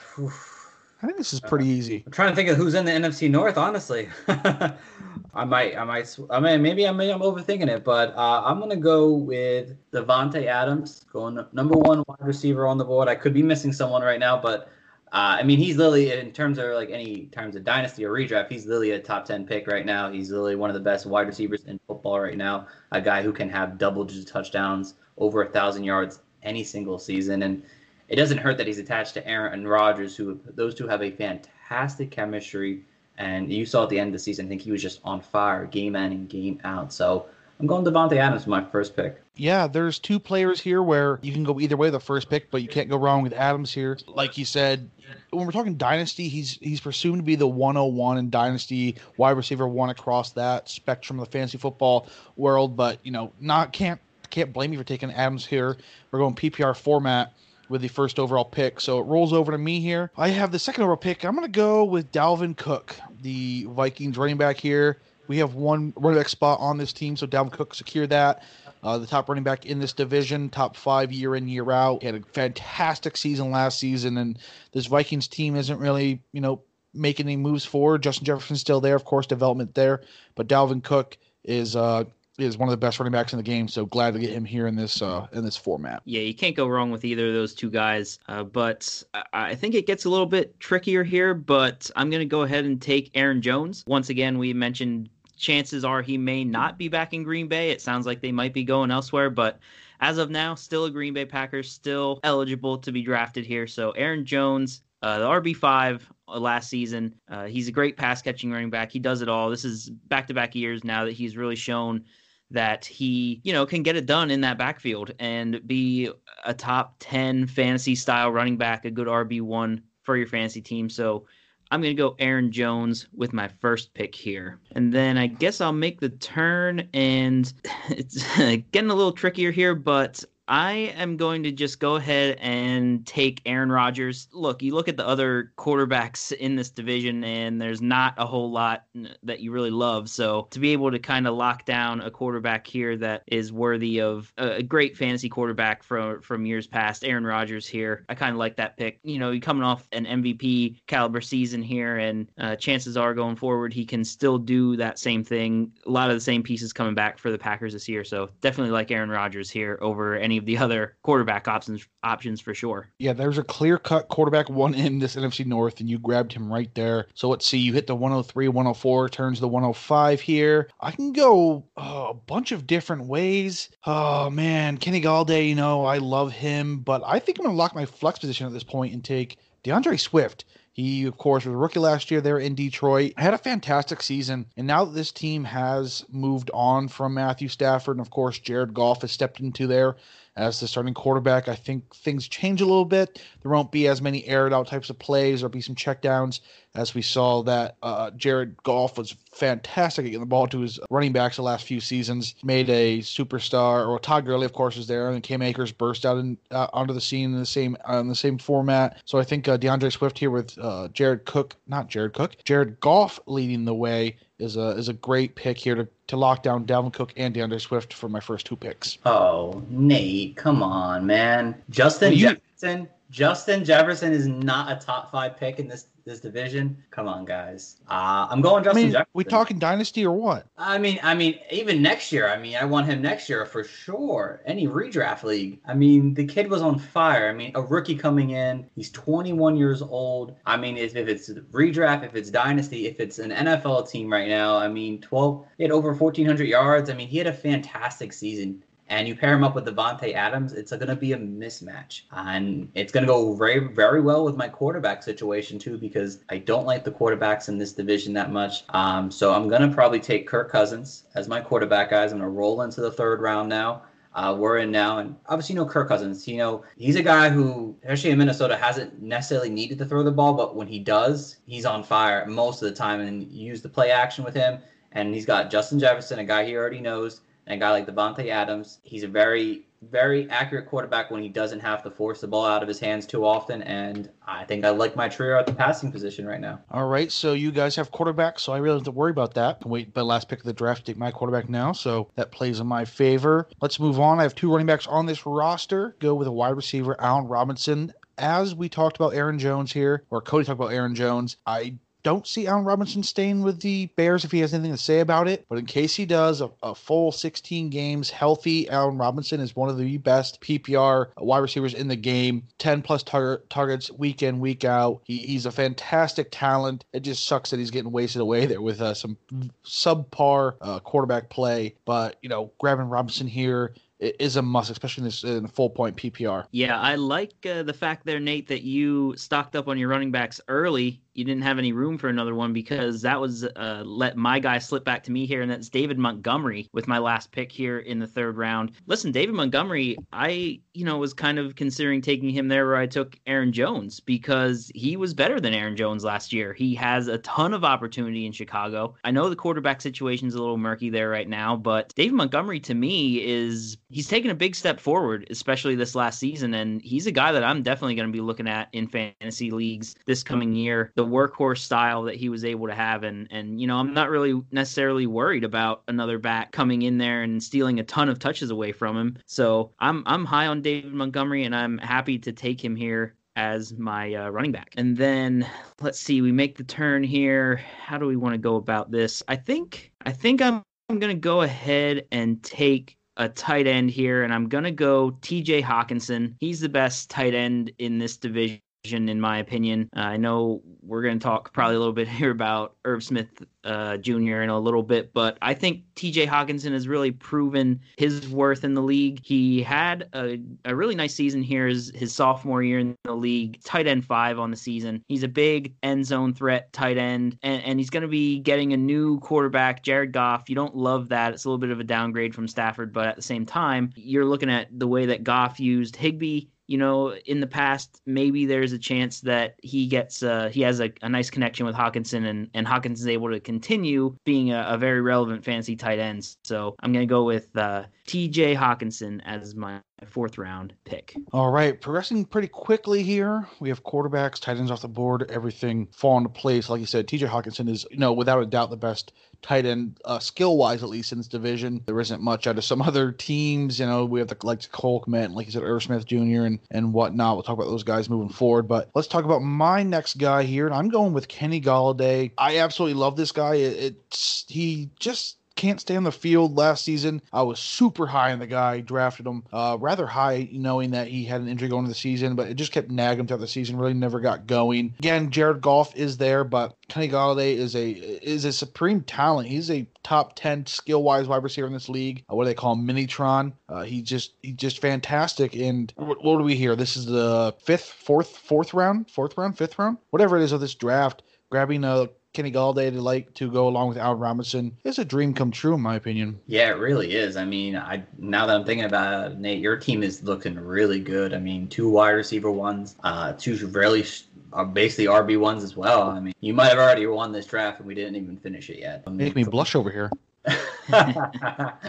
I 1.02 1.06
think 1.06 1.18
this 1.18 1.34
is 1.34 1.40
pretty 1.40 1.68
easy. 1.68 2.04
I'm 2.06 2.12
trying 2.12 2.30
to 2.30 2.36
think 2.36 2.50
of 2.50 2.58
who's 2.58 2.74
in 2.74 2.86
the 2.86 2.92
NFC 2.92 3.30
North. 3.30 3.58
Honestly, 3.58 4.10
I 4.28 5.46
might, 5.46 5.78
I 5.78 5.84
might, 5.84 6.20
I 6.30 6.40
mean, 6.40 6.62
maybe 6.62 6.86
I'm, 6.86 6.98
maybe 6.98 7.12
I'm 7.12 7.22
overthinking 7.22 7.68
it, 7.68 7.84
but 7.84 8.16
uh, 8.16 8.44
I'm 8.46 8.60
gonna 8.60 8.76
go 8.76 9.14
with 9.14 9.76
Davante 9.92 10.46
Adams, 10.46 11.06
going 11.12 11.44
number 11.54 11.78
one 11.78 12.04
wide 12.08 12.18
receiver 12.22 12.68
on 12.68 12.78
the 12.78 12.86
board. 12.86 13.08
I 13.08 13.16
could 13.16 13.34
be 13.34 13.44
missing 13.44 13.74
someone 13.74 14.02
right 14.02 14.20
now, 14.20 14.40
but 14.40 14.70
uh, 15.12 15.38
I 15.40 15.44
mean, 15.44 15.58
he's 15.58 15.76
literally 15.76 16.12
in 16.12 16.32
terms 16.32 16.60
of 16.60 16.66
like 16.74 16.92
any 16.92 17.26
terms 17.32 17.56
of 17.56 17.64
dynasty 17.64 18.06
or 18.06 18.12
redraft, 18.12 18.52
he's 18.52 18.66
literally 18.66 18.92
a 18.92 19.00
top 19.00 19.26
ten 19.26 19.46
pick 19.46 19.66
right 19.66 19.86
now. 19.86 20.12
He's 20.12 20.30
literally 20.30 20.56
one 20.56 20.70
of 20.70 20.76
the 20.76 20.80
best 20.80 21.08
wide 21.08 21.28
receivers 21.28 21.64
in 21.66 21.80
football 21.88 22.20
right 22.20 22.38
now. 22.38 22.68
A 22.92 23.02
guy 23.02 23.24
who 23.24 23.34
can 23.34 23.50
have 23.50 23.80
double 23.80 24.04
digit 24.04 24.28
touchdowns, 24.28 24.96
over 25.18 25.42
a 25.42 25.50
thousand 25.50 25.84
yards 25.84 26.20
any 26.44 26.64
single 26.64 27.00
season, 27.00 27.42
and 27.42 27.64
it 28.08 28.16
doesn't 28.18 28.38
hurt 28.38 28.58
that 28.58 28.68
he's 28.68 28.80
attached 28.80 29.16
to 29.16 29.28
Aaron 29.28 29.54
and 29.54 29.70
Rodgers, 29.70 30.16
who 30.16 30.40
those 30.46 30.76
two 30.76 30.88
have 30.88 31.02
a 31.02 31.12
fantastic 31.12 32.12
chemistry. 32.12 32.84
And 33.18 33.52
you 33.52 33.66
saw 33.66 33.84
at 33.84 33.90
the 33.90 34.00
end 34.00 34.10
of 34.10 34.14
the 34.14 34.20
season, 34.20 34.46
I 34.46 34.50
think 34.50 34.62
he 34.62 34.72
was 34.72 34.82
just 34.82 35.02
on 35.04 35.22
fire, 35.22 35.66
game 35.66 35.96
in 35.96 36.12
and 36.12 36.30
game 36.30 36.62
out. 36.64 36.94
So 36.94 37.26
I'm 37.60 37.68
going 37.68 37.84
Davante 37.84 38.16
Adams 38.16 38.48
my 38.48 38.64
first 38.64 38.96
pick. 38.96 39.22
Yeah, 39.36 39.68
there's 39.68 40.00
two 40.00 40.18
players 40.18 40.62
here 40.62 40.82
where 40.82 41.20
you 41.22 41.34
can 41.34 41.44
go 41.44 41.60
either 41.60 41.76
way 41.76 41.90
the 41.90 42.00
first 42.00 42.30
pick, 42.30 42.50
but 42.52 42.62
you 42.62 42.70
can't 42.70 42.90
go 42.90 42.96
wrong 42.96 43.22
with 43.22 43.34
Adams 43.34 43.74
here. 43.74 43.98
Like 44.08 44.38
you 44.38 44.46
said, 44.46 44.90
when 45.32 45.46
we're 45.46 45.52
talking 45.52 45.76
dynasty, 45.76 46.30
he's 46.30 46.54
he's 46.62 46.80
presumed 46.80 47.18
to 47.18 47.24
be 47.24 47.36
the 47.36 47.48
101 47.48 48.18
in 48.18 48.30
dynasty 48.30 48.96
wide 49.18 49.32
receiver 49.32 49.68
one 49.68 49.90
across 49.90 50.32
that 50.32 50.70
spectrum 50.70 51.20
of 51.20 51.26
the 51.26 51.32
fantasy 51.32 51.58
football 51.58 52.08
world. 52.38 52.78
But 52.78 53.00
you 53.04 53.12
know, 53.12 53.34
not 53.42 53.74
can't 53.74 54.00
can't 54.30 54.54
blame 54.54 54.72
you 54.72 54.80
for 54.80 54.86
taking 54.86 55.12
Adams 55.12 55.46
here. 55.46 55.76
We're 56.12 56.20
going 56.20 56.36
PPR 56.36 56.78
format 56.78 57.34
with 57.68 57.82
the 57.82 57.90
first 57.90 58.20
overall 58.20 58.46
pick. 58.46 58.80
So 58.80 59.00
it 59.00 59.04
rolls 59.04 59.34
over 59.34 59.52
to 59.52 59.58
me 59.58 59.82
here. 59.82 60.12
I 60.16 60.30
have 60.30 60.52
the 60.52 60.60
second 60.60 60.84
overall 60.84 60.98
pick. 60.98 61.26
I'm 61.26 61.36
going 61.36 61.46
to 61.46 61.52
go 61.52 61.84
with 61.84 62.12
Dalvin 62.12 62.56
Cook, 62.56 62.96
the 63.22 63.66
Vikings 63.70 64.18
running 64.18 64.38
back 64.38 64.58
here. 64.58 65.00
We 65.30 65.38
have 65.38 65.54
one 65.54 65.94
running 65.96 66.20
back 66.20 66.28
spot 66.28 66.60
on 66.60 66.78
this 66.78 66.92
team, 66.92 67.16
so 67.16 67.28
Dalvin 67.28 67.52
Cook 67.52 67.76
secured 67.76 68.10
that. 68.10 68.44
Uh, 68.82 68.98
the 68.98 69.06
top 69.06 69.30
running 69.30 69.44
back 69.44 69.66
in 69.66 69.80
this 69.80 69.94
division, 69.94 70.50
top 70.50 70.76
five 70.76 71.12
year 71.12 71.36
in, 71.36 71.48
year 71.48 71.72
out. 71.72 72.02
He 72.02 72.08
had 72.08 72.16
a 72.16 72.22
fantastic 72.22 73.16
season 73.16 73.52
last 73.52 73.78
season, 73.78 74.18
and 74.18 74.40
this 74.72 74.88
Vikings 74.88 75.28
team 75.28 75.56
isn't 75.56 75.78
really, 75.78 76.22
you 76.34 76.42
know, 76.42 76.64
making 76.96 77.28
any 77.28 77.38
moves 77.38 77.64
forward. 77.64 78.02
Justin 78.02 78.26
Jefferson's 78.26 78.62
still 78.62 78.82
there, 78.82 78.96
of 78.96 79.06
course, 79.06 79.28
development 79.28 79.76
there, 79.76 80.02
but 80.34 80.48
Dalvin 80.48 80.84
Cook 80.84 81.18
is 81.44 81.76
uh, 81.76 82.06
is 82.40 82.58
one 82.58 82.68
of 82.70 82.72
the 82.72 82.78
best 82.78 83.00
running 83.00 83.12
backs 83.12 83.34
in 83.34 83.38
the 83.38 83.44
game. 83.44 83.68
So 83.68 83.86
glad 83.86 84.14
to 84.14 84.20
get 84.20 84.32
him 84.32 84.46
here 84.46 84.66
in 84.66 84.76
this 84.76 85.02
uh, 85.02 85.28
in 85.34 85.44
this 85.44 85.58
format. 85.58 86.02
Yeah, 86.06 86.22
you 86.22 86.34
can't 86.34 86.56
go 86.56 86.68
wrong 86.68 86.90
with 86.90 87.06
either 87.06 87.28
of 87.28 87.34
those 87.34 87.54
two 87.54 87.70
guys. 87.70 88.18
Uh, 88.28 88.44
but 88.44 89.04
I 89.34 89.56
think 89.56 89.76
it 89.76 89.86
gets 89.86 90.06
a 90.06 90.10
little 90.10 90.26
bit 90.26 90.60
trickier 90.60 91.04
here. 91.04 91.34
But 91.34 91.92
I'm 91.96 92.10
going 92.10 92.22
to 92.22 92.26
go 92.26 92.42
ahead 92.42 92.66
and 92.66 92.82
take 92.82 93.12
Aaron 93.14 93.42
Jones. 93.42 93.84
Once 93.88 94.10
again, 94.10 94.40
we 94.40 94.54
mentioned 94.54 95.10
chances 95.40 95.84
are 95.84 96.02
he 96.02 96.18
may 96.18 96.44
not 96.44 96.78
be 96.78 96.88
back 96.88 97.14
in 97.14 97.24
Green 97.24 97.48
Bay. 97.48 97.72
It 97.72 97.82
sounds 97.82 98.06
like 98.06 98.22
they 98.22 98.32
might 98.32 98.54
be 98.54 98.64
going 98.64 98.92
elsewhere, 98.92 99.30
but 99.30 99.60
as 100.02 100.18
of 100.18 100.30
now, 100.30 100.56
still 100.56 100.86
a 100.86 100.92
Green 100.92 101.14
Bay 101.14 101.26
Packers, 101.26 101.72
still 101.72 102.20
eligible 102.24 102.78
to 102.78 102.92
be 102.92 103.02
drafted 103.02 103.46
here. 103.46 103.66
So 103.66 103.92
Aaron 103.92 104.26
Jones, 104.26 104.84
uh, 105.02 105.20
the 105.20 105.26
RB 105.26 105.56
five 105.56 106.08
last 106.28 106.70
season, 106.70 107.16
uh, 107.30 107.46
he's 107.46 107.68
a 107.68 107.72
great 107.72 107.98
pass 107.98 108.22
catching 108.22 108.52
running 108.52 108.70
back. 108.70 108.92
He 108.92 109.00
does 109.00 109.22
it 109.22 109.30
all. 109.30 109.50
This 109.50 109.66
is 109.66 109.90
back 109.90 110.28
to 110.28 110.34
back 110.34 110.56
years 110.56 110.84
now 110.84 111.06
that 111.06 111.14
he's 111.14 111.36
really 111.36 111.56
shown 111.56 112.04
that 112.52 112.86
he, 112.86 113.42
you 113.44 113.54
know, 113.54 113.66
can 113.66 113.84
get 113.84 113.96
it 113.96 114.06
done 114.06 114.32
in 114.32 114.42
that 114.42 114.58
backfield 114.58 115.12
and 115.20 115.66
be 115.68 116.10
a 116.46 116.54
top 116.54 116.96
10 117.00 117.48
fantasy 117.48 117.96
style 117.96 118.32
running 118.32 118.58
back, 118.58 118.86
a 118.86 118.92
good 118.92 119.08
RB1 119.08 119.82
for 120.02 120.18
your 120.18 120.28
fantasy 120.28 120.62
team. 120.62 120.90
So 120.90 121.26
I'm 121.72 121.82
going 121.82 121.96
to 121.96 122.02
go 122.02 122.16
Aaron 122.20 122.52
Jones 122.52 123.08
with 123.14 123.32
my 123.32 123.48
first 123.48 123.94
pick 123.94 124.16
here. 124.16 124.60
And 124.72 124.92
then 124.92 125.18
I 125.18 125.28
guess 125.28 125.62
I'll 125.62 125.72
make 125.72 126.00
the 126.00 126.10
turn, 126.10 126.88
and 126.94 127.52
it's 127.90 128.24
getting 128.72 128.90
a 128.90 128.96
little 128.96 129.12
trickier 129.12 129.52
here, 129.52 129.76
but 129.76 130.24
I 130.50 130.96
am 130.98 131.16
going 131.16 131.44
to 131.44 131.52
just 131.52 131.80
go 131.80 131.98
ahead 131.98 132.40
and 132.42 133.06
take 133.06 133.40
Aaron 133.46 133.72
Rodgers. 133.72 134.28
Look, 134.34 134.64
you 134.64 134.74
look 134.74 134.88
at 134.88 134.98
the 134.98 135.08
other 135.08 135.54
quarterbacks 135.60 136.32
in 136.32 136.56
this 136.56 136.72
division, 136.72 137.24
and 137.24 137.62
there's 137.62 137.84
not 137.84 138.16
a 138.18 138.26
whole 138.26 138.50
lot 138.50 138.86
that 139.22 139.42
you 139.42 139.52
really 139.52 139.70
love. 139.70 140.10
So 140.10 140.48
to 140.50 140.60
be 140.60 140.72
able 140.72 140.90
to 140.90 140.98
kind 140.98 141.28
of 141.28 141.36
lock 141.36 141.66
down 141.66 142.02
a 142.02 142.10
quarterback 142.10 142.66
here 142.66 142.98
that 142.98 143.22
is 143.28 143.54
worthy 143.54 144.02
of 144.02 144.34
a 144.40 144.64
great 144.64 144.98
fantasy 144.98 145.30
quarterback 145.30 145.84
from 145.84 146.20
from 146.22 146.48
years 146.48 146.66
past, 146.66 147.04
Aaron 147.06 147.26
Rodgers 147.26 147.68
here, 147.68 148.04
I 148.10 148.16
kind 148.16 148.32
of 148.32 148.40
like 148.40 148.56
that 148.56 148.76
pick. 148.76 149.00
You 149.04 149.20
know, 149.20 149.32
he's 149.32 149.44
coming 149.44 149.64
off 149.64 149.88
an 149.92 150.08
MVP 150.08 150.78
caliber 150.88 151.22
season 151.22 151.62
here, 151.62 151.98
and 151.98 152.28
uh, 152.40 152.56
chances 152.56 152.98
are 152.98 153.14
going 153.14 153.36
forward 153.36 153.72
he 153.72 153.86
can 153.86 154.04
still 154.04 154.40
do 154.40 154.76
that 154.78 154.98
same 154.98 155.24
thing. 155.24 155.72
A 155.86 155.92
lot 155.92 156.10
of 156.10 156.16
the 156.16 156.22
same 156.22 156.42
pieces 156.42 156.74
coming 156.74 156.96
back 156.96 157.20
for 157.20 157.30
the 157.30 157.38
Packers 157.38 157.74
this 157.74 157.88
year, 157.88 158.04
so 158.04 158.32
definitely 158.42 158.72
like 158.72 158.90
Aaron 158.90 159.12
Rodgers 159.12 159.52
here 159.52 159.78
over 159.80 160.16
any 160.16 160.39
of 160.40 160.46
the 160.46 160.58
other 160.58 160.98
quarterback 161.04 161.48
options 161.48 161.88
options 162.04 162.42
for 162.42 162.54
sure. 162.54 162.90
Yeah, 162.98 163.14
there's 163.14 163.38
a 163.38 163.44
clear 163.44 163.78
cut 163.78 164.08
quarterback 164.08 164.50
one 164.50 164.74
in 164.74 165.00
this 165.00 165.16
NFC 165.16 165.46
North, 165.46 165.80
and 165.80 165.90
you 165.90 166.00
grabbed 166.00 166.34
him 166.34 166.52
right 166.52 166.74
there. 166.74 167.08
So 167.14 167.30
let's 167.30 167.46
see, 167.46 167.60
you 167.60 167.74
hit 167.74 167.88
the 167.88 167.96
103, 167.96 168.48
104, 168.48 169.10
turns 169.10 169.40
the 169.40 169.48
105 169.48 170.22
here. 170.22 170.70
I 170.80 170.92
can 170.92 171.14
go 171.14 171.66
uh, 171.78 172.08
a 172.10 172.14
bunch 172.14 172.52
of 172.52 172.66
different 172.66 173.06
ways. 173.06 173.70
Oh 173.86 174.30
man, 174.30 174.78
Kenny 174.78 175.02
Golladay, 175.02 175.50
you 175.50 175.56
know 175.56 175.86
I 175.86 176.00
love 176.00 176.32
him, 176.32 176.80
but 176.80 177.04
I 177.06 177.20
think 177.20 177.38
I'm 177.38 177.46
gonna 177.46 177.58
lock 177.58 177.76
my 177.76 177.86
flex 177.86 178.20
position 178.20 178.48
at 178.48 178.54
this 178.54 178.64
point 178.64 178.94
and 178.94 179.04
take 179.04 179.38
D'Andre 179.64 179.98
Swift. 179.98 180.46
He, 180.72 181.06
of 181.06 181.18
course, 181.18 181.46
was 181.46 181.54
a 181.54 181.58
rookie 181.58 181.80
last 181.80 182.10
year 182.10 182.22
there 182.22 182.40
in 182.40 182.56
Detroit. 182.56 183.12
Had 183.18 183.34
a 183.34 183.38
fantastic 183.38 184.02
season. 184.02 184.46
And 184.56 184.66
now 184.66 184.86
that 184.86 184.94
this 184.94 185.12
team 185.12 185.44
has 185.44 186.06
moved 186.10 186.50
on 186.54 186.88
from 186.88 187.16
Matthew 187.16 187.50
Stafford, 187.50 187.98
and 187.98 188.06
of 188.06 188.12
course, 188.12 188.40
Jared 188.40 188.74
Goff 188.74 189.02
has 189.02 189.12
stepped 189.12 189.42
into 189.42 189.68
there 189.68 189.98
as 190.40 190.60
the 190.60 190.68
starting 190.68 190.94
quarterback. 190.94 191.50
I 191.50 191.56
think 191.56 191.94
things 191.94 192.28
change 192.28 192.62
a 192.62 192.66
little 192.66 192.86
bit. 192.86 193.22
There 193.42 193.52
won't 193.52 193.72
be 193.72 193.88
as 193.88 194.02
many 194.02 194.26
aired 194.26 194.54
out 194.54 194.68
types 194.68 194.90
of 194.90 194.98
plays. 194.98 195.42
There'll 195.42 195.52
be 195.52 195.62
some 195.62 195.76
checkdowns, 195.76 196.40
as 196.76 196.96
we 196.96 197.02
saw 197.02 197.44
that 197.44 197.76
uh, 197.84 198.12
Jared 198.12 198.56
Goff 198.64 198.98
was 198.98 199.16
fantastic 199.34 200.06
at 200.06 200.08
getting 200.08 200.22
the 200.22 200.26
ball 200.26 200.48
to 200.48 200.62
his 200.62 200.80
running 200.90 201.12
backs 201.12 201.36
the 201.36 201.42
last 201.42 201.66
few 201.66 201.82
seasons. 201.82 202.36
Made 202.42 202.70
a 202.70 203.00
superstar, 203.00 203.88
or 203.88 204.00
Todd 204.00 204.26
Gurley, 204.26 204.46
of 204.46 204.54
course, 204.54 204.78
was 204.78 204.88
there, 204.88 205.10
and 205.10 205.22
Cam 205.22 205.42
Akers 205.42 205.74
burst 205.74 206.06
out 206.06 206.18
in, 206.18 206.38
uh, 206.52 206.68
onto 206.72 206.94
the 206.94 207.02
scene 207.02 207.34
in 207.34 207.40
the 207.40 207.46
same 207.46 207.76
uh, 207.88 207.98
in 207.98 208.08
the 208.08 208.16
same 208.16 208.38
format. 208.38 209.02
So 209.04 209.20
I 209.20 209.24
think 209.26 209.48
uh, 209.48 209.58
D'Andre 209.58 209.90
Swift 209.90 210.18
here 210.18 210.32
with 210.32 210.58
uh, 210.58 210.88
Jared 210.94 211.26
Cook, 211.26 211.58
not 211.68 211.90
Jared 211.90 212.14
Cook, 212.14 212.38
Jared 212.46 212.80
Goff 212.80 213.20
leading 213.26 213.66
the 213.66 213.76
way 213.76 214.16
is 214.40 214.58
a 214.58 214.70
is 214.70 214.90
a 214.90 214.94
great 214.94 215.36
pick 215.36 215.58
here 215.58 215.76
to, 215.76 215.88
to 216.08 216.18
lock 216.18 216.44
down 216.44 216.66
Dalvin 216.66 216.94
Cook 216.94 217.14
and 217.18 217.34
D'Andre 217.34 217.60
Swift 217.60 217.94
for 217.94 218.10
my 218.10 218.20
first 218.20 218.46
two 218.46 218.56
picks. 218.56 218.98
Oh, 219.06 219.62
Nate, 219.70 220.36
come 220.36 220.64
on, 220.64 221.06
man. 221.06 221.62
Justin 221.70 222.10
well, 222.10 222.18
you, 222.18 222.30
Jefferson. 222.30 222.90
Justin 223.10 223.66
Jefferson 223.66 224.14
is 224.14 224.28
not 224.28 224.72
a 224.72 224.86
top 224.86 225.12
five 225.12 225.36
pick 225.36 225.60
in 225.60 225.68
this 225.68 225.88
this 226.06 226.20
division. 226.20 226.78
Come 226.92 227.08
on, 227.08 227.24
guys. 227.26 227.78
Uh, 227.88 228.28
I'm 228.30 228.42
going 228.42 228.64
Justin 228.64 228.80
I 228.80 228.84
mean, 228.84 228.92
Jefferson. 228.92 229.12
We 229.14 229.24
talking 229.24 229.60
dynasty 229.60 230.06
or 230.06 230.16
what? 230.16 230.48
I 230.58 230.78
mean, 230.78 231.00
I 231.04 231.14
mean, 231.14 231.40
even 231.52 231.82
next 231.82 232.12
year. 232.12 232.28
I 232.30 232.38
mean, 232.38 232.56
I 232.56 232.66
want 232.66 232.88
him 232.88 233.02
next 233.02 233.30
year 233.30 233.46
for 233.46 233.64
sure. 233.64 234.42
Any 234.46 234.68
redraft 234.68 235.24
league. 235.24 235.60
I 235.68 235.74
mean, 235.74 236.14
the 236.14 236.26
kid 236.26 236.50
was 236.50 236.62
on 236.62 236.80
fire. 236.80 237.30
I 237.30 237.34
mean, 237.34 237.52
a 237.56 237.62
rookie 237.62 237.96
coming 237.96 238.32
in. 238.32 238.68
He's 238.76 238.92
21 238.92 239.56
years 239.56 239.82
old. 239.82 240.36
I 240.46 240.58
mean, 240.58 240.78
if, 240.78 240.96
if 240.96 241.08
it's 241.08 241.30
redraft, 241.30 242.04
if 242.04 242.16
it's 242.16 242.30
dynasty, 242.30 242.88
if 242.88 243.00
it's 243.00 243.20
an 243.20 243.32
NFL 243.32 243.90
team 243.90 244.12
right 244.12 244.28
now. 244.28 244.58
I 244.58 244.68
mean, 244.68 245.02
12. 245.02 245.46
He 245.58 245.64
had 245.64 245.72
over 245.72 245.94
1,400 245.94 246.48
yards. 246.48 246.90
I 246.90 246.94
mean, 246.94 247.08
he 247.08 247.18
had 247.18 247.28
a 247.28 247.34
fantastic 247.34 248.14
season 248.14 248.64
and 248.90 249.08
you 249.08 249.16
pair 249.16 249.34
him 249.34 249.44
up 249.44 249.54
with 249.54 249.66
Davante 249.66 250.16
Adams, 250.16 250.54
it's 250.54 250.72
going 250.72 250.88
to 250.88 250.96
be 250.96 251.14
a 251.14 251.18
mismatch. 251.18 252.02
And 252.12 252.70
it's 252.74 252.92
going 252.92 253.06
to 253.06 253.12
go 253.12 253.36
very, 253.36 253.60
very 253.72 254.02
well 254.02 254.26
with 254.26 254.36
my 254.36 254.48
quarterback 254.48 255.04
situation, 255.04 255.60
too, 255.60 255.78
because 255.78 256.24
I 256.30 256.40
don't 256.40 256.66
like 256.66 256.84
the 256.84 256.92
quarterbacks 256.92 257.50
in 257.50 257.60
this 257.60 257.72
division 257.72 258.14
that 258.14 258.32
much. 258.32 258.64
Um, 258.70 259.12
so 259.12 259.32
I'm 259.32 259.48
going 259.48 259.62
to 259.62 259.74
probably 259.74 260.00
take 260.00 260.28
Kirk 260.28 260.52
Cousins 260.52 261.04
as 261.14 261.28
my 261.28 261.40
quarterback, 261.40 261.92
guys. 261.92 262.12
I'm 262.12 262.18
going 262.18 262.32
to 262.32 262.36
roll 262.36 262.64
into 262.64 262.82
the 262.82 262.92
third 262.92 263.22
round 263.22 263.48
now. 263.48 263.84
Uh, 264.16 264.36
we're 264.38 264.58
in 264.58 264.72
now, 264.72 264.98
and 264.98 265.16
obviously, 265.28 265.54
you 265.54 265.62
know 265.62 265.68
Kirk 265.68 265.88
Cousins. 265.88 266.28
You 266.28 266.38
know 266.38 266.64
he's 266.78 266.96
a 266.96 267.04
guy 267.04 267.30
who, 267.30 267.76
especially 267.84 268.10
in 268.10 268.18
Minnesota, 268.18 268.58
hasn't 268.58 269.00
necessarily 269.00 269.52
needed 269.52 269.78
to 269.78 269.86
throw 269.86 270.02
the 270.02 270.12
ball, 270.12 270.34
but 270.34 270.56
when 270.56 270.68
he 270.68 270.80
does, 270.80 271.38
he's 271.46 271.64
on 271.64 271.84
fire 271.84 272.26
most 272.26 272.64
of 272.64 272.70
the 272.70 272.76
time. 272.76 273.02
And 273.02 273.32
use 273.32 273.62
the 273.62 273.70
play 273.70 273.92
action 273.92 274.26
with 274.26 274.34
him, 274.34 274.60
and 274.94 275.14
he's 275.14 275.28
got 275.28 275.52
Justin 275.52 275.78
Jefferson, 275.78 276.18
a 276.18 276.24
guy 276.24 276.44
he 276.44 276.56
already 276.56 276.82
knows 276.82 277.22
and 277.50 277.58
a 277.58 277.60
guy 277.60 277.72
like 277.72 277.88
Davante 277.88 278.28
Adams. 278.30 278.80
He's 278.84 279.04
a 279.04 279.08
very, 279.08 279.66
very 279.82 280.30
accurate 280.30 280.68
quarterback 280.68 281.10
when 281.10 281.24
he 281.24 281.30
doesn't 281.30 281.60
have 281.60 281.82
to 281.84 281.90
force 281.90 282.22
the 282.22 282.28
ball 282.28 282.46
out 282.46 282.62
of 282.62 282.68
his 282.68 282.80
hands 282.80 283.08
too 283.08 283.26
often. 283.26 283.64
And 283.64 284.10
I 284.26 284.46
think 284.46 284.64
I 284.64 284.70
like 284.70 284.96
my 284.96 285.10
trio 285.10 285.40
at 285.40 285.48
the 285.48 285.54
passing 285.54 285.92
position 285.92 286.28
right 286.28 286.40
now. 286.40 286.62
All 286.70 286.88
right. 286.88 287.12
So 287.12 287.34
you 287.34 287.52
guys 287.52 287.76
have 287.76 287.92
quarterbacks, 287.92 288.42
so 288.42 288.54
I 288.54 288.58
really 288.60 288.76
don't 288.76 288.86
have 288.86 288.94
to 288.94 288.98
worry 288.98 289.12
about 289.12 289.34
that. 289.34 289.66
Wait 289.66 289.94
but 289.94 290.06
last 290.06 290.30
pick 290.30 290.40
of 290.40 290.46
the 290.46 290.54
draft 290.54 290.86
take 290.86 290.98
my 290.98 291.12
quarterback 291.12 291.50
now. 291.50 291.72
So 291.72 292.12
that 292.16 292.32
plays 292.32 292.60
in 292.60 292.68
my 292.68 292.86
favor. 292.86 293.50
Let's 293.62 293.80
move 293.80 294.00
on. 294.00 294.20
I 294.20 294.24
have 294.24 294.36
two 294.36 294.52
running 294.52 294.68
backs 294.68 294.86
on 294.86 295.08
this 295.08 295.26
roster. 295.26 295.96
Go 296.00 296.14
with 296.14 296.28
a 296.28 296.32
wide 296.32 296.56
receiver, 296.56 296.96
Allen 297.02 297.28
Robinson 297.28 297.94
as 298.20 298.54
we 298.54 298.68
talked 298.68 298.98
about 298.98 299.14
Aaron 299.14 299.40
Jones 299.40 299.72
here, 299.72 300.04
or 300.10 300.22
Cody 300.22 300.44
talked 300.44 300.60
about 300.60 300.74
Aaron 300.74 300.94
Jones, 300.94 301.38
I 301.46 301.76
don't 302.04 302.26
see 302.26 302.48
Allen 302.48 302.66
Robinson 302.66 303.04
staying 303.04 303.42
with 303.42 303.62
the 303.62 303.88
Bears 303.96 304.24
if 304.24 304.32
he 304.32 304.40
has 304.40 304.54
anything 304.54 304.72
to 304.72 304.78
say 304.78 305.00
about 305.00 305.28
it. 305.28 305.46
But 305.50 305.58
in 305.58 305.66
case 305.66 305.96
he 305.96 306.06
does, 306.06 306.42
a, 306.42 306.50
a 306.64 306.74
full 306.74 307.12
16 307.12 307.70
games 307.70 308.10
healthy, 308.10 308.70
Allen 308.70 308.98
Robinson 308.98 309.40
is 309.40 309.56
one 309.56 309.70
of 309.70 309.78
the 309.78 309.98
best 309.98 310.42
PPR 310.42 311.08
wide 311.18 311.40
receivers 311.40 311.74
in 311.74 311.88
the 311.88 311.96
game. 311.96 312.44
10 312.58 312.82
plus 312.82 313.04
tar- 313.04 313.44
targets 313.50 313.92
week 313.92 314.24
in, 314.24 314.40
week 314.40 314.64
out. 314.64 315.02
He, 315.04 315.18
he's 315.18 315.46
a 315.46 315.52
fantastic 315.52 316.30
talent. 316.32 316.86
It 316.94 317.02
just 317.02 317.26
sucks 317.26 317.50
that 317.50 317.60
he's 317.60 317.72
getting 317.72 317.92
wasted 317.92 318.22
away 318.22 318.46
there 318.46 318.62
with 318.62 318.82
uh, 318.82 318.94
some 318.94 319.18
subpar 319.66 320.56
uh, 320.62 320.80
quarterback 320.80 321.30
play. 321.30 321.76
But, 321.86 322.18
you 322.22 322.30
know, 322.30 322.52
grabbing 322.60 322.90
Robinson 322.90 323.28
here 323.28 323.74
is 324.00 324.36
a 324.36 324.42
must, 324.42 324.72
especially 324.72 325.02
in 325.02 325.06
this 325.06 325.24
in 325.24 325.48
full 325.48 325.70
point 325.70 325.96
PPR. 325.98 326.46
Yeah, 326.52 326.80
I 326.80 326.96
like 326.96 327.34
uh, 327.46 327.64
the 327.64 327.74
fact 327.74 328.06
there, 328.06 328.20
Nate, 328.20 328.48
that 328.48 328.64
you 328.64 329.14
stocked 329.18 329.56
up 329.56 329.68
on 329.68 329.78
your 329.78 329.90
running 329.90 330.12
backs 330.12 330.40
early 330.48 331.02
you 331.20 331.26
didn't 331.26 331.44
have 331.44 331.60
any 331.60 331.74
room 331.74 331.98
for 331.98 332.08
another 332.08 332.34
one 332.34 332.54
because 332.54 333.02
that 333.02 333.20
was 333.20 333.44
uh, 333.44 333.84
let 333.86 334.16
my 334.16 334.40
guy 334.40 334.58
slip 334.58 334.86
back 334.86 335.04
to 335.04 335.12
me 335.12 335.26
here, 335.26 335.42
and 335.42 335.52
that's 335.52 335.68
David 335.68 336.00
Montgomery 336.00 336.70
with 336.72 336.88
my 336.88 336.98
last 336.98 337.34
pick 337.34 337.52
here 337.52 337.80
in 337.80 338.00
the 338.00 338.08
third 338.08 338.38
round. 338.38 338.72
Listen, 338.88 339.12
David 339.12 339.36
Montgomery, 339.36 339.98
I 340.14 340.62
you 340.74 340.86
know 340.86 340.98
was 340.98 341.14
kind 341.14 341.38
of 341.38 341.56
considering 341.56 342.02
taking 342.02 342.30
him 342.30 342.48
there 342.48 342.66
where 342.66 342.78
I 342.78 342.88
took 342.88 343.20
Aaron 343.28 343.52
Jones 343.52 344.00
because 344.00 344.72
he 344.74 344.96
was 344.96 345.14
better 345.14 345.42
than 345.42 345.54
Aaron 345.54 345.76
Jones 345.76 346.06
last 346.06 346.32
year. 346.32 346.54
He 346.54 346.74
has 346.76 347.10
a 347.10 347.18
ton 347.18 347.54
of 347.54 347.66
opportunity 347.66 348.26
in 348.26 348.32
Chicago. 348.32 348.96
I 349.04 349.12
know 349.12 349.30
the 349.30 349.36
quarterback 349.36 349.82
situation 349.82 350.30
is 350.30 350.36
a 350.36 350.40
little 350.40 350.58
murky 350.58 350.90
there 350.90 351.10
right 351.10 351.28
now, 351.28 351.58
but 351.58 351.94
David 351.96 352.14
Montgomery 352.14 352.62
to 352.62 352.74
me 352.74 353.26
is 353.26 353.78
he's 353.90 354.08
taken 354.08 354.32
a 354.32 354.36
big 354.36 354.56
step 354.56 354.80
forward, 354.80 355.28
especially 355.30 355.76
this 355.76 355.96
last 355.96 356.20
season, 356.20 356.54
and 356.54 356.82
he's 356.82 357.08
a 357.08 357.12
guy 357.12 357.32
that 357.32 357.44
I'm 357.44 357.64
definitely 357.64 357.96
going 357.96 358.08
to 358.08 358.14
be 358.14 358.22
looking 358.22 358.48
at 358.48 358.70
in 358.72 358.88
fantasy 358.88 359.52
leagues 359.52 359.96
this 360.06 360.24
coming 360.24 360.54
year. 360.54 360.92
The 360.96 361.06
workhorse 361.06 361.60
style 361.60 362.04
that 362.04 362.16
he 362.16 362.30
was 362.30 362.46
able 362.46 362.68
to 362.68 362.76
have. 362.76 363.04
And 363.04 363.28
and 363.32 363.60
you 363.60 363.68
know, 363.68 363.78
I'm 363.78 363.94
not 363.94 364.10
really 364.10 364.42
necessarily 364.52 365.08
worried 365.08 365.44
about 365.44 365.84
another 365.88 366.20
back 366.20 366.52
coming 366.52 366.84
in 366.84 366.98
there 366.98 367.24
and 367.24 367.42
stealing 367.42 367.80
a 367.80 367.84
ton 367.84 368.10
of 368.10 368.20
touches 368.20 368.52
away 368.52 368.72
from 368.72 368.98
him. 368.98 369.18
So 369.26 369.72
I'm 369.80 370.04
I'm 370.06 370.26
high 370.26 370.48
on 370.48 370.62
David 370.62 370.94
Montgomery, 370.94 371.44
and 371.44 371.56
I'm 371.56 371.78
happy 371.78 372.20
to 372.20 372.32
take 372.32 372.64
him 372.64 372.76
here 372.76 373.16
as 373.36 373.74
my 373.78 374.14
uh, 374.14 374.30
running 374.30 374.52
back. 374.52 374.74
And 374.76 374.98
then 374.98 375.48
let's 375.82 376.00
see, 376.00 376.22
we 376.22 376.32
make 376.32 376.58
the 376.58 376.64
turn 376.64 377.04
here. 377.04 377.62
How 377.82 377.98
do 377.98 378.06
we 378.06 378.18
want 378.18 378.34
to 378.34 378.38
go 378.38 378.56
about 378.56 378.92
this? 378.92 379.24
I 379.28 379.36
think 379.36 379.92
I 380.06 380.12
think 380.12 380.42
I'm 380.42 380.62
I'm 380.90 381.00
gonna 381.00 381.14
go 381.14 381.42
ahead 381.42 382.06
and 382.12 382.42
take 382.44 382.98
a 383.20 383.30
tight 383.30 383.68
end 383.68 383.92
here, 383.92 384.24
and 384.24 384.34
I'm 384.34 384.48
gonna 384.50 384.72
go 384.72 385.12
T.J. 385.22 385.62
Hockenson. 385.62 386.36
He's 386.40 386.62
the 386.62 386.70
best 386.70 387.10
tight 387.12 387.36
end 387.36 387.72
in 387.78 388.00
this 388.00 388.18
division 388.18 388.62
in 388.86 389.20
my 389.20 389.40
opinion. 389.40 389.90
Uh, 389.96 390.02
I 390.02 390.18
know 390.18 390.62
we're 390.82 391.02
going 391.02 391.20
to 391.20 391.24
talk 391.24 391.52
probably 391.52 391.76
a 391.76 391.80
little 391.80 391.94
bit 391.94 392.08
here 392.20 392.32
about 392.32 392.76
Irv 392.86 393.04
Smith 393.04 393.28
uh, 393.66 393.98
Jr. 393.98 394.42
in 394.42 394.50
a 394.50 394.58
little 394.58 394.84
bit, 394.84 395.14
but 395.14 395.38
I 395.42 395.54
think 395.54 395.84
TJ 395.96 396.28
Hockenson 396.28 396.72
has 396.72 396.88
really 396.88 397.12
proven 397.12 397.82
his 397.98 398.30
worth 398.30 398.64
in 398.64 398.74
the 398.74 398.82
league. 398.82 399.20
He 399.24 399.62
had 399.62 400.08
a, 400.14 400.40
a 400.64 400.76
really 400.76 400.96
nice 400.96 401.14
season 401.14 401.44
here 401.44 401.68
his, 401.68 401.92
his 401.94 402.14
sophomore 402.14 402.64
year 402.64 402.80
in 402.80 402.96
the 403.04 403.14
league, 403.14 403.62
tight 403.64 403.86
end 403.86 404.06
five 404.06 404.40
on 404.40 404.50
the 404.50 404.58
season. 404.58 405.04
He's 405.10 405.24
a 405.24 405.28
big 405.28 405.76
end 405.84 406.06
zone 406.06 406.34
threat 406.34 406.72
tight 406.72 406.98
end, 406.98 407.38
and, 407.44 407.62
and 407.64 407.80
he's 407.80 407.90
going 407.90 408.04
to 408.04 408.08
be 408.08 408.40
getting 408.40 408.72
a 408.72 408.78
new 408.78 409.20
quarterback, 409.20 409.84
Jared 409.84 410.14
Goff. 410.14 410.50
You 410.50 410.56
don't 410.56 410.76
love 410.76 411.10
that. 411.10 411.34
It's 411.34 411.44
a 411.44 411.50
little 411.50 411.60
bit 411.60 411.72
of 411.72 411.82
a 411.82 411.84
downgrade 411.84 412.34
from 412.34 412.48
Stafford, 412.48 412.94
but 412.94 413.08
at 413.08 413.18
the 413.18 413.22
same 413.22 413.46
time, 413.46 413.92
you're 413.96 414.26
looking 414.26 414.50
at 414.50 414.68
the 414.72 414.88
way 414.88 415.06
that 415.08 415.26
Goff 415.26 415.60
used 415.60 415.98
Higbee 415.98 416.46
you 416.70 416.78
know, 416.78 417.16
in 417.26 417.40
the 417.40 417.48
past, 417.48 418.00
maybe 418.06 418.46
there's 418.46 418.74
a 418.74 418.78
chance 418.78 419.22
that 419.22 419.56
he 419.64 419.88
gets 419.88 420.22
uh, 420.22 420.50
he 420.54 420.62
has 420.62 420.80
a, 420.80 420.94
a 421.02 421.10
nice 421.10 421.32
connection 421.32 421.66
with 421.66 421.76
Hockenson, 421.76 422.28
and 422.30 422.48
and 422.54 422.68
Hawkins 422.68 423.02
is 423.02 423.08
able 423.08 423.32
to 423.32 423.40
continue 423.40 424.16
being 424.24 424.52
a, 424.52 424.64
a 424.70 424.78
very 424.78 425.02
relevant 425.02 425.44
fantasy 425.44 425.76
tight 425.76 425.98
end. 425.98 426.36
So 426.44 426.76
I'm 426.82 426.94
gonna 426.94 427.08
go 427.08 427.24
with 427.24 427.58
uh, 427.58 427.86
T.J. 428.06 428.54
Hockenson 428.54 429.20
as 429.26 429.56
my 429.56 429.82
fourth 430.08 430.38
round 430.38 430.74
pick. 430.86 431.16
All 431.34 431.52
right, 431.52 431.80
progressing 431.80 432.26
pretty 432.26 432.48
quickly 432.48 433.04
here. 433.04 433.48
We 433.60 433.70
have 433.70 433.84
quarterbacks, 433.84 434.40
tight 434.40 434.58
ends 434.58 434.72
off 434.72 434.82
the 434.82 434.88
board, 434.88 435.30
everything 435.30 435.88
fall 435.92 436.18
into 436.18 436.30
place. 436.30 436.70
Like 436.70 436.80
you 436.80 436.86
said, 436.86 437.08
TJ 437.08 437.28
Hockenson 437.28 437.70
is, 437.70 437.86
you 437.92 437.98
know, 437.98 438.14
without 438.14 438.42
a 438.42 438.46
doubt 438.46 438.70
the 438.70 438.78
best 438.78 439.14
tight 439.42 439.66
end, 439.66 439.98
uh, 440.06 440.20
skill 440.20 440.58
wise, 440.58 440.84
at 440.84 440.90
least 440.90 441.12
in 441.12 441.18
this 441.18 441.28
division. 441.28 441.82
There 441.86 442.00
isn't 442.00 442.22
much 442.22 442.48
out 442.48 442.58
of 442.58 442.64
some 442.64 442.82
other 442.82 443.12
teams. 443.12 443.80
You 443.80 443.86
know, 443.86 444.06
we 444.06 444.20
have 444.20 444.28
the 444.28 444.38
like 444.44 444.70
Cole 444.72 445.02
Kmet, 445.02 445.34
like 445.34 445.46
you 445.46 445.52
said, 445.52 445.64
Irv 445.64 445.84
Smith 445.84 446.06
Jr. 446.06 446.44
and 446.46 446.60
and 446.72 446.94
whatnot. 446.94 447.36
We'll 447.36 447.44
talk 447.44 447.58
about 447.58 447.70
those 447.70 447.84
guys 447.84 448.10
moving 448.10 448.30
forward. 448.30 448.68
But 448.68 448.90
let's 448.96 449.08
talk 449.08 449.26
about 449.26 449.42
my 449.42 449.84
next 449.84 450.18
guy 450.18 450.44
here, 450.44 450.66
and 450.66 450.76
I'm 450.76 450.90
going 450.90 451.14
with 451.14 451.28
Kenny 451.28 451.62
Golladay. 451.62 452.32
I 452.38 452.60
absolutely 452.60 453.00
love 453.00 453.16
this 453.16 453.32
guy. 453.32 453.56
It, 453.56 453.96
it's 454.10 454.46
he 454.48 454.90
just 455.00 455.38
can't 455.60 455.82
stay 455.82 455.98
on 455.98 456.06
the 456.06 456.12
field 456.12 456.56
last 456.56 456.86
season. 456.86 457.22
I 457.34 457.44
was 457.44 457.60
super 457.60 458.08
high 458.08 458.32
on 458.32 458.40
the 458.40 458.48
guy, 458.48 458.80
drafted 458.80 459.28
him 459.28 459.44
uh, 459.52 459.76
rather 459.78 460.08
high, 460.08 460.48
knowing 460.54 460.92
that 460.92 461.10
he 461.10 461.26
had 461.26 461.42
an 461.42 461.50
injury 461.50 461.68
going 461.68 461.80
into 461.80 461.90
the 461.90 461.96
season, 461.96 462.36
but 462.38 462.48
it 462.48 462.54
just 462.54 462.72
kept 462.72 462.90
nagging 462.90 463.20
him 463.20 463.28
throughout 463.28 463.42
the 463.42 463.48
season. 463.48 463.76
Really 463.76 463.94
never 463.94 464.22
got 464.22 464.48
going. 464.48 464.96
Again, 465.00 465.32
Jared 465.32 465.60
Goff 465.60 465.94
is 465.98 466.16
there, 466.16 466.46
but 466.46 466.78
Kenny 466.88 467.10
Golladay 467.10 467.58
is 467.58 467.76
a 467.76 467.90
is 467.90 468.46
a 468.46 468.54
supreme 468.54 469.02
talent. 469.02 469.50
He's 469.50 469.70
a 469.70 469.86
top 470.02 470.38
ten 470.38 470.66
skill 470.66 471.04
wise 471.04 471.28
wide 471.28 471.44
receiver 471.44 471.68
in 471.68 471.74
this 471.74 471.90
league. 471.90 472.24
Uh, 472.32 472.38
what 472.38 472.46
do 472.46 472.50
they 472.50 472.56
call 472.56 472.74
him, 472.74 472.88
Minitron? 472.88 473.52
Uh, 473.68 473.82
he 473.82 474.02
just 474.02 474.36
he's 474.42 474.56
just 474.56 474.80
fantastic. 474.80 475.56
And 475.56 475.92
what, 475.98 476.24
what 476.24 476.38
do 476.38 476.44
we 476.46 476.56
hear? 476.56 476.78
This 476.78 476.96
is 476.96 477.06
the 477.06 477.54
fifth, 477.62 477.90
fourth, 477.90 478.30
fourth 478.30 478.74
round, 478.74 479.12
fourth 479.12 479.38
round, 479.38 479.58
fifth 479.58 479.78
round, 479.78 479.98
whatever 480.12 480.38
it 480.38 480.44
is 480.44 480.54
of 480.54 480.62
this 480.62 480.76
draft. 480.76 481.22
Grabbing 481.52 481.84
a 481.84 482.08
Kenny 482.40 482.54
Golladay 482.54 482.90
to 482.90 483.02
like 483.02 483.34
to 483.34 483.52
go 483.52 483.68
along 483.68 483.90
with 483.90 483.98
Al 483.98 484.16
Robinson 484.16 484.72
is 484.86 484.98
a 484.98 485.04
dream 485.04 485.34
come 485.34 485.52
true 485.52 485.74
in 485.74 485.82
my 485.82 485.98
opinion. 485.98 486.40
Yeah, 486.48 486.70
it 486.70 486.78
really 486.78 487.14
is. 487.14 487.36
I 487.36 487.44
mean, 487.44 487.76
I 487.76 488.02
now 488.18 488.46
that 488.46 488.56
I'm 488.56 488.64
thinking 488.64 488.86
about 488.86 489.34
it, 489.34 489.38
Nate, 489.38 489.60
your 489.60 489.76
team 489.76 490.04
is 490.04 490.24
looking 490.24 490.58
really 490.58 491.02
good. 491.02 491.34
I 491.34 491.40
mean, 491.40 491.68
two 491.68 491.90
wide 491.90 492.12
receiver 492.12 492.50
ones, 492.50 492.96
uh, 493.04 493.34
two 493.34 493.58
really 493.68 494.06
are 494.54 494.66
basically 494.66 495.08
RB 495.08 495.38
ones 495.38 495.66
as 495.66 495.76
well. 495.76 496.04
I 496.04 496.22
mean, 496.22 496.34
you 496.40 496.54
might 496.54 496.70
have 496.70 496.78
already 496.78 497.06
won 497.08 497.34
this 497.34 497.46
draft 497.46 497.80
and 497.80 497.88
we 497.90 497.94
didn't 497.94 498.16
even 498.16 498.38
finish 498.38 498.70
it 498.70 498.80
yet. 498.80 499.06
Make 499.12 499.36
me 499.36 499.44
blush 499.44 499.76
over 499.76 499.92
here. 499.92 500.10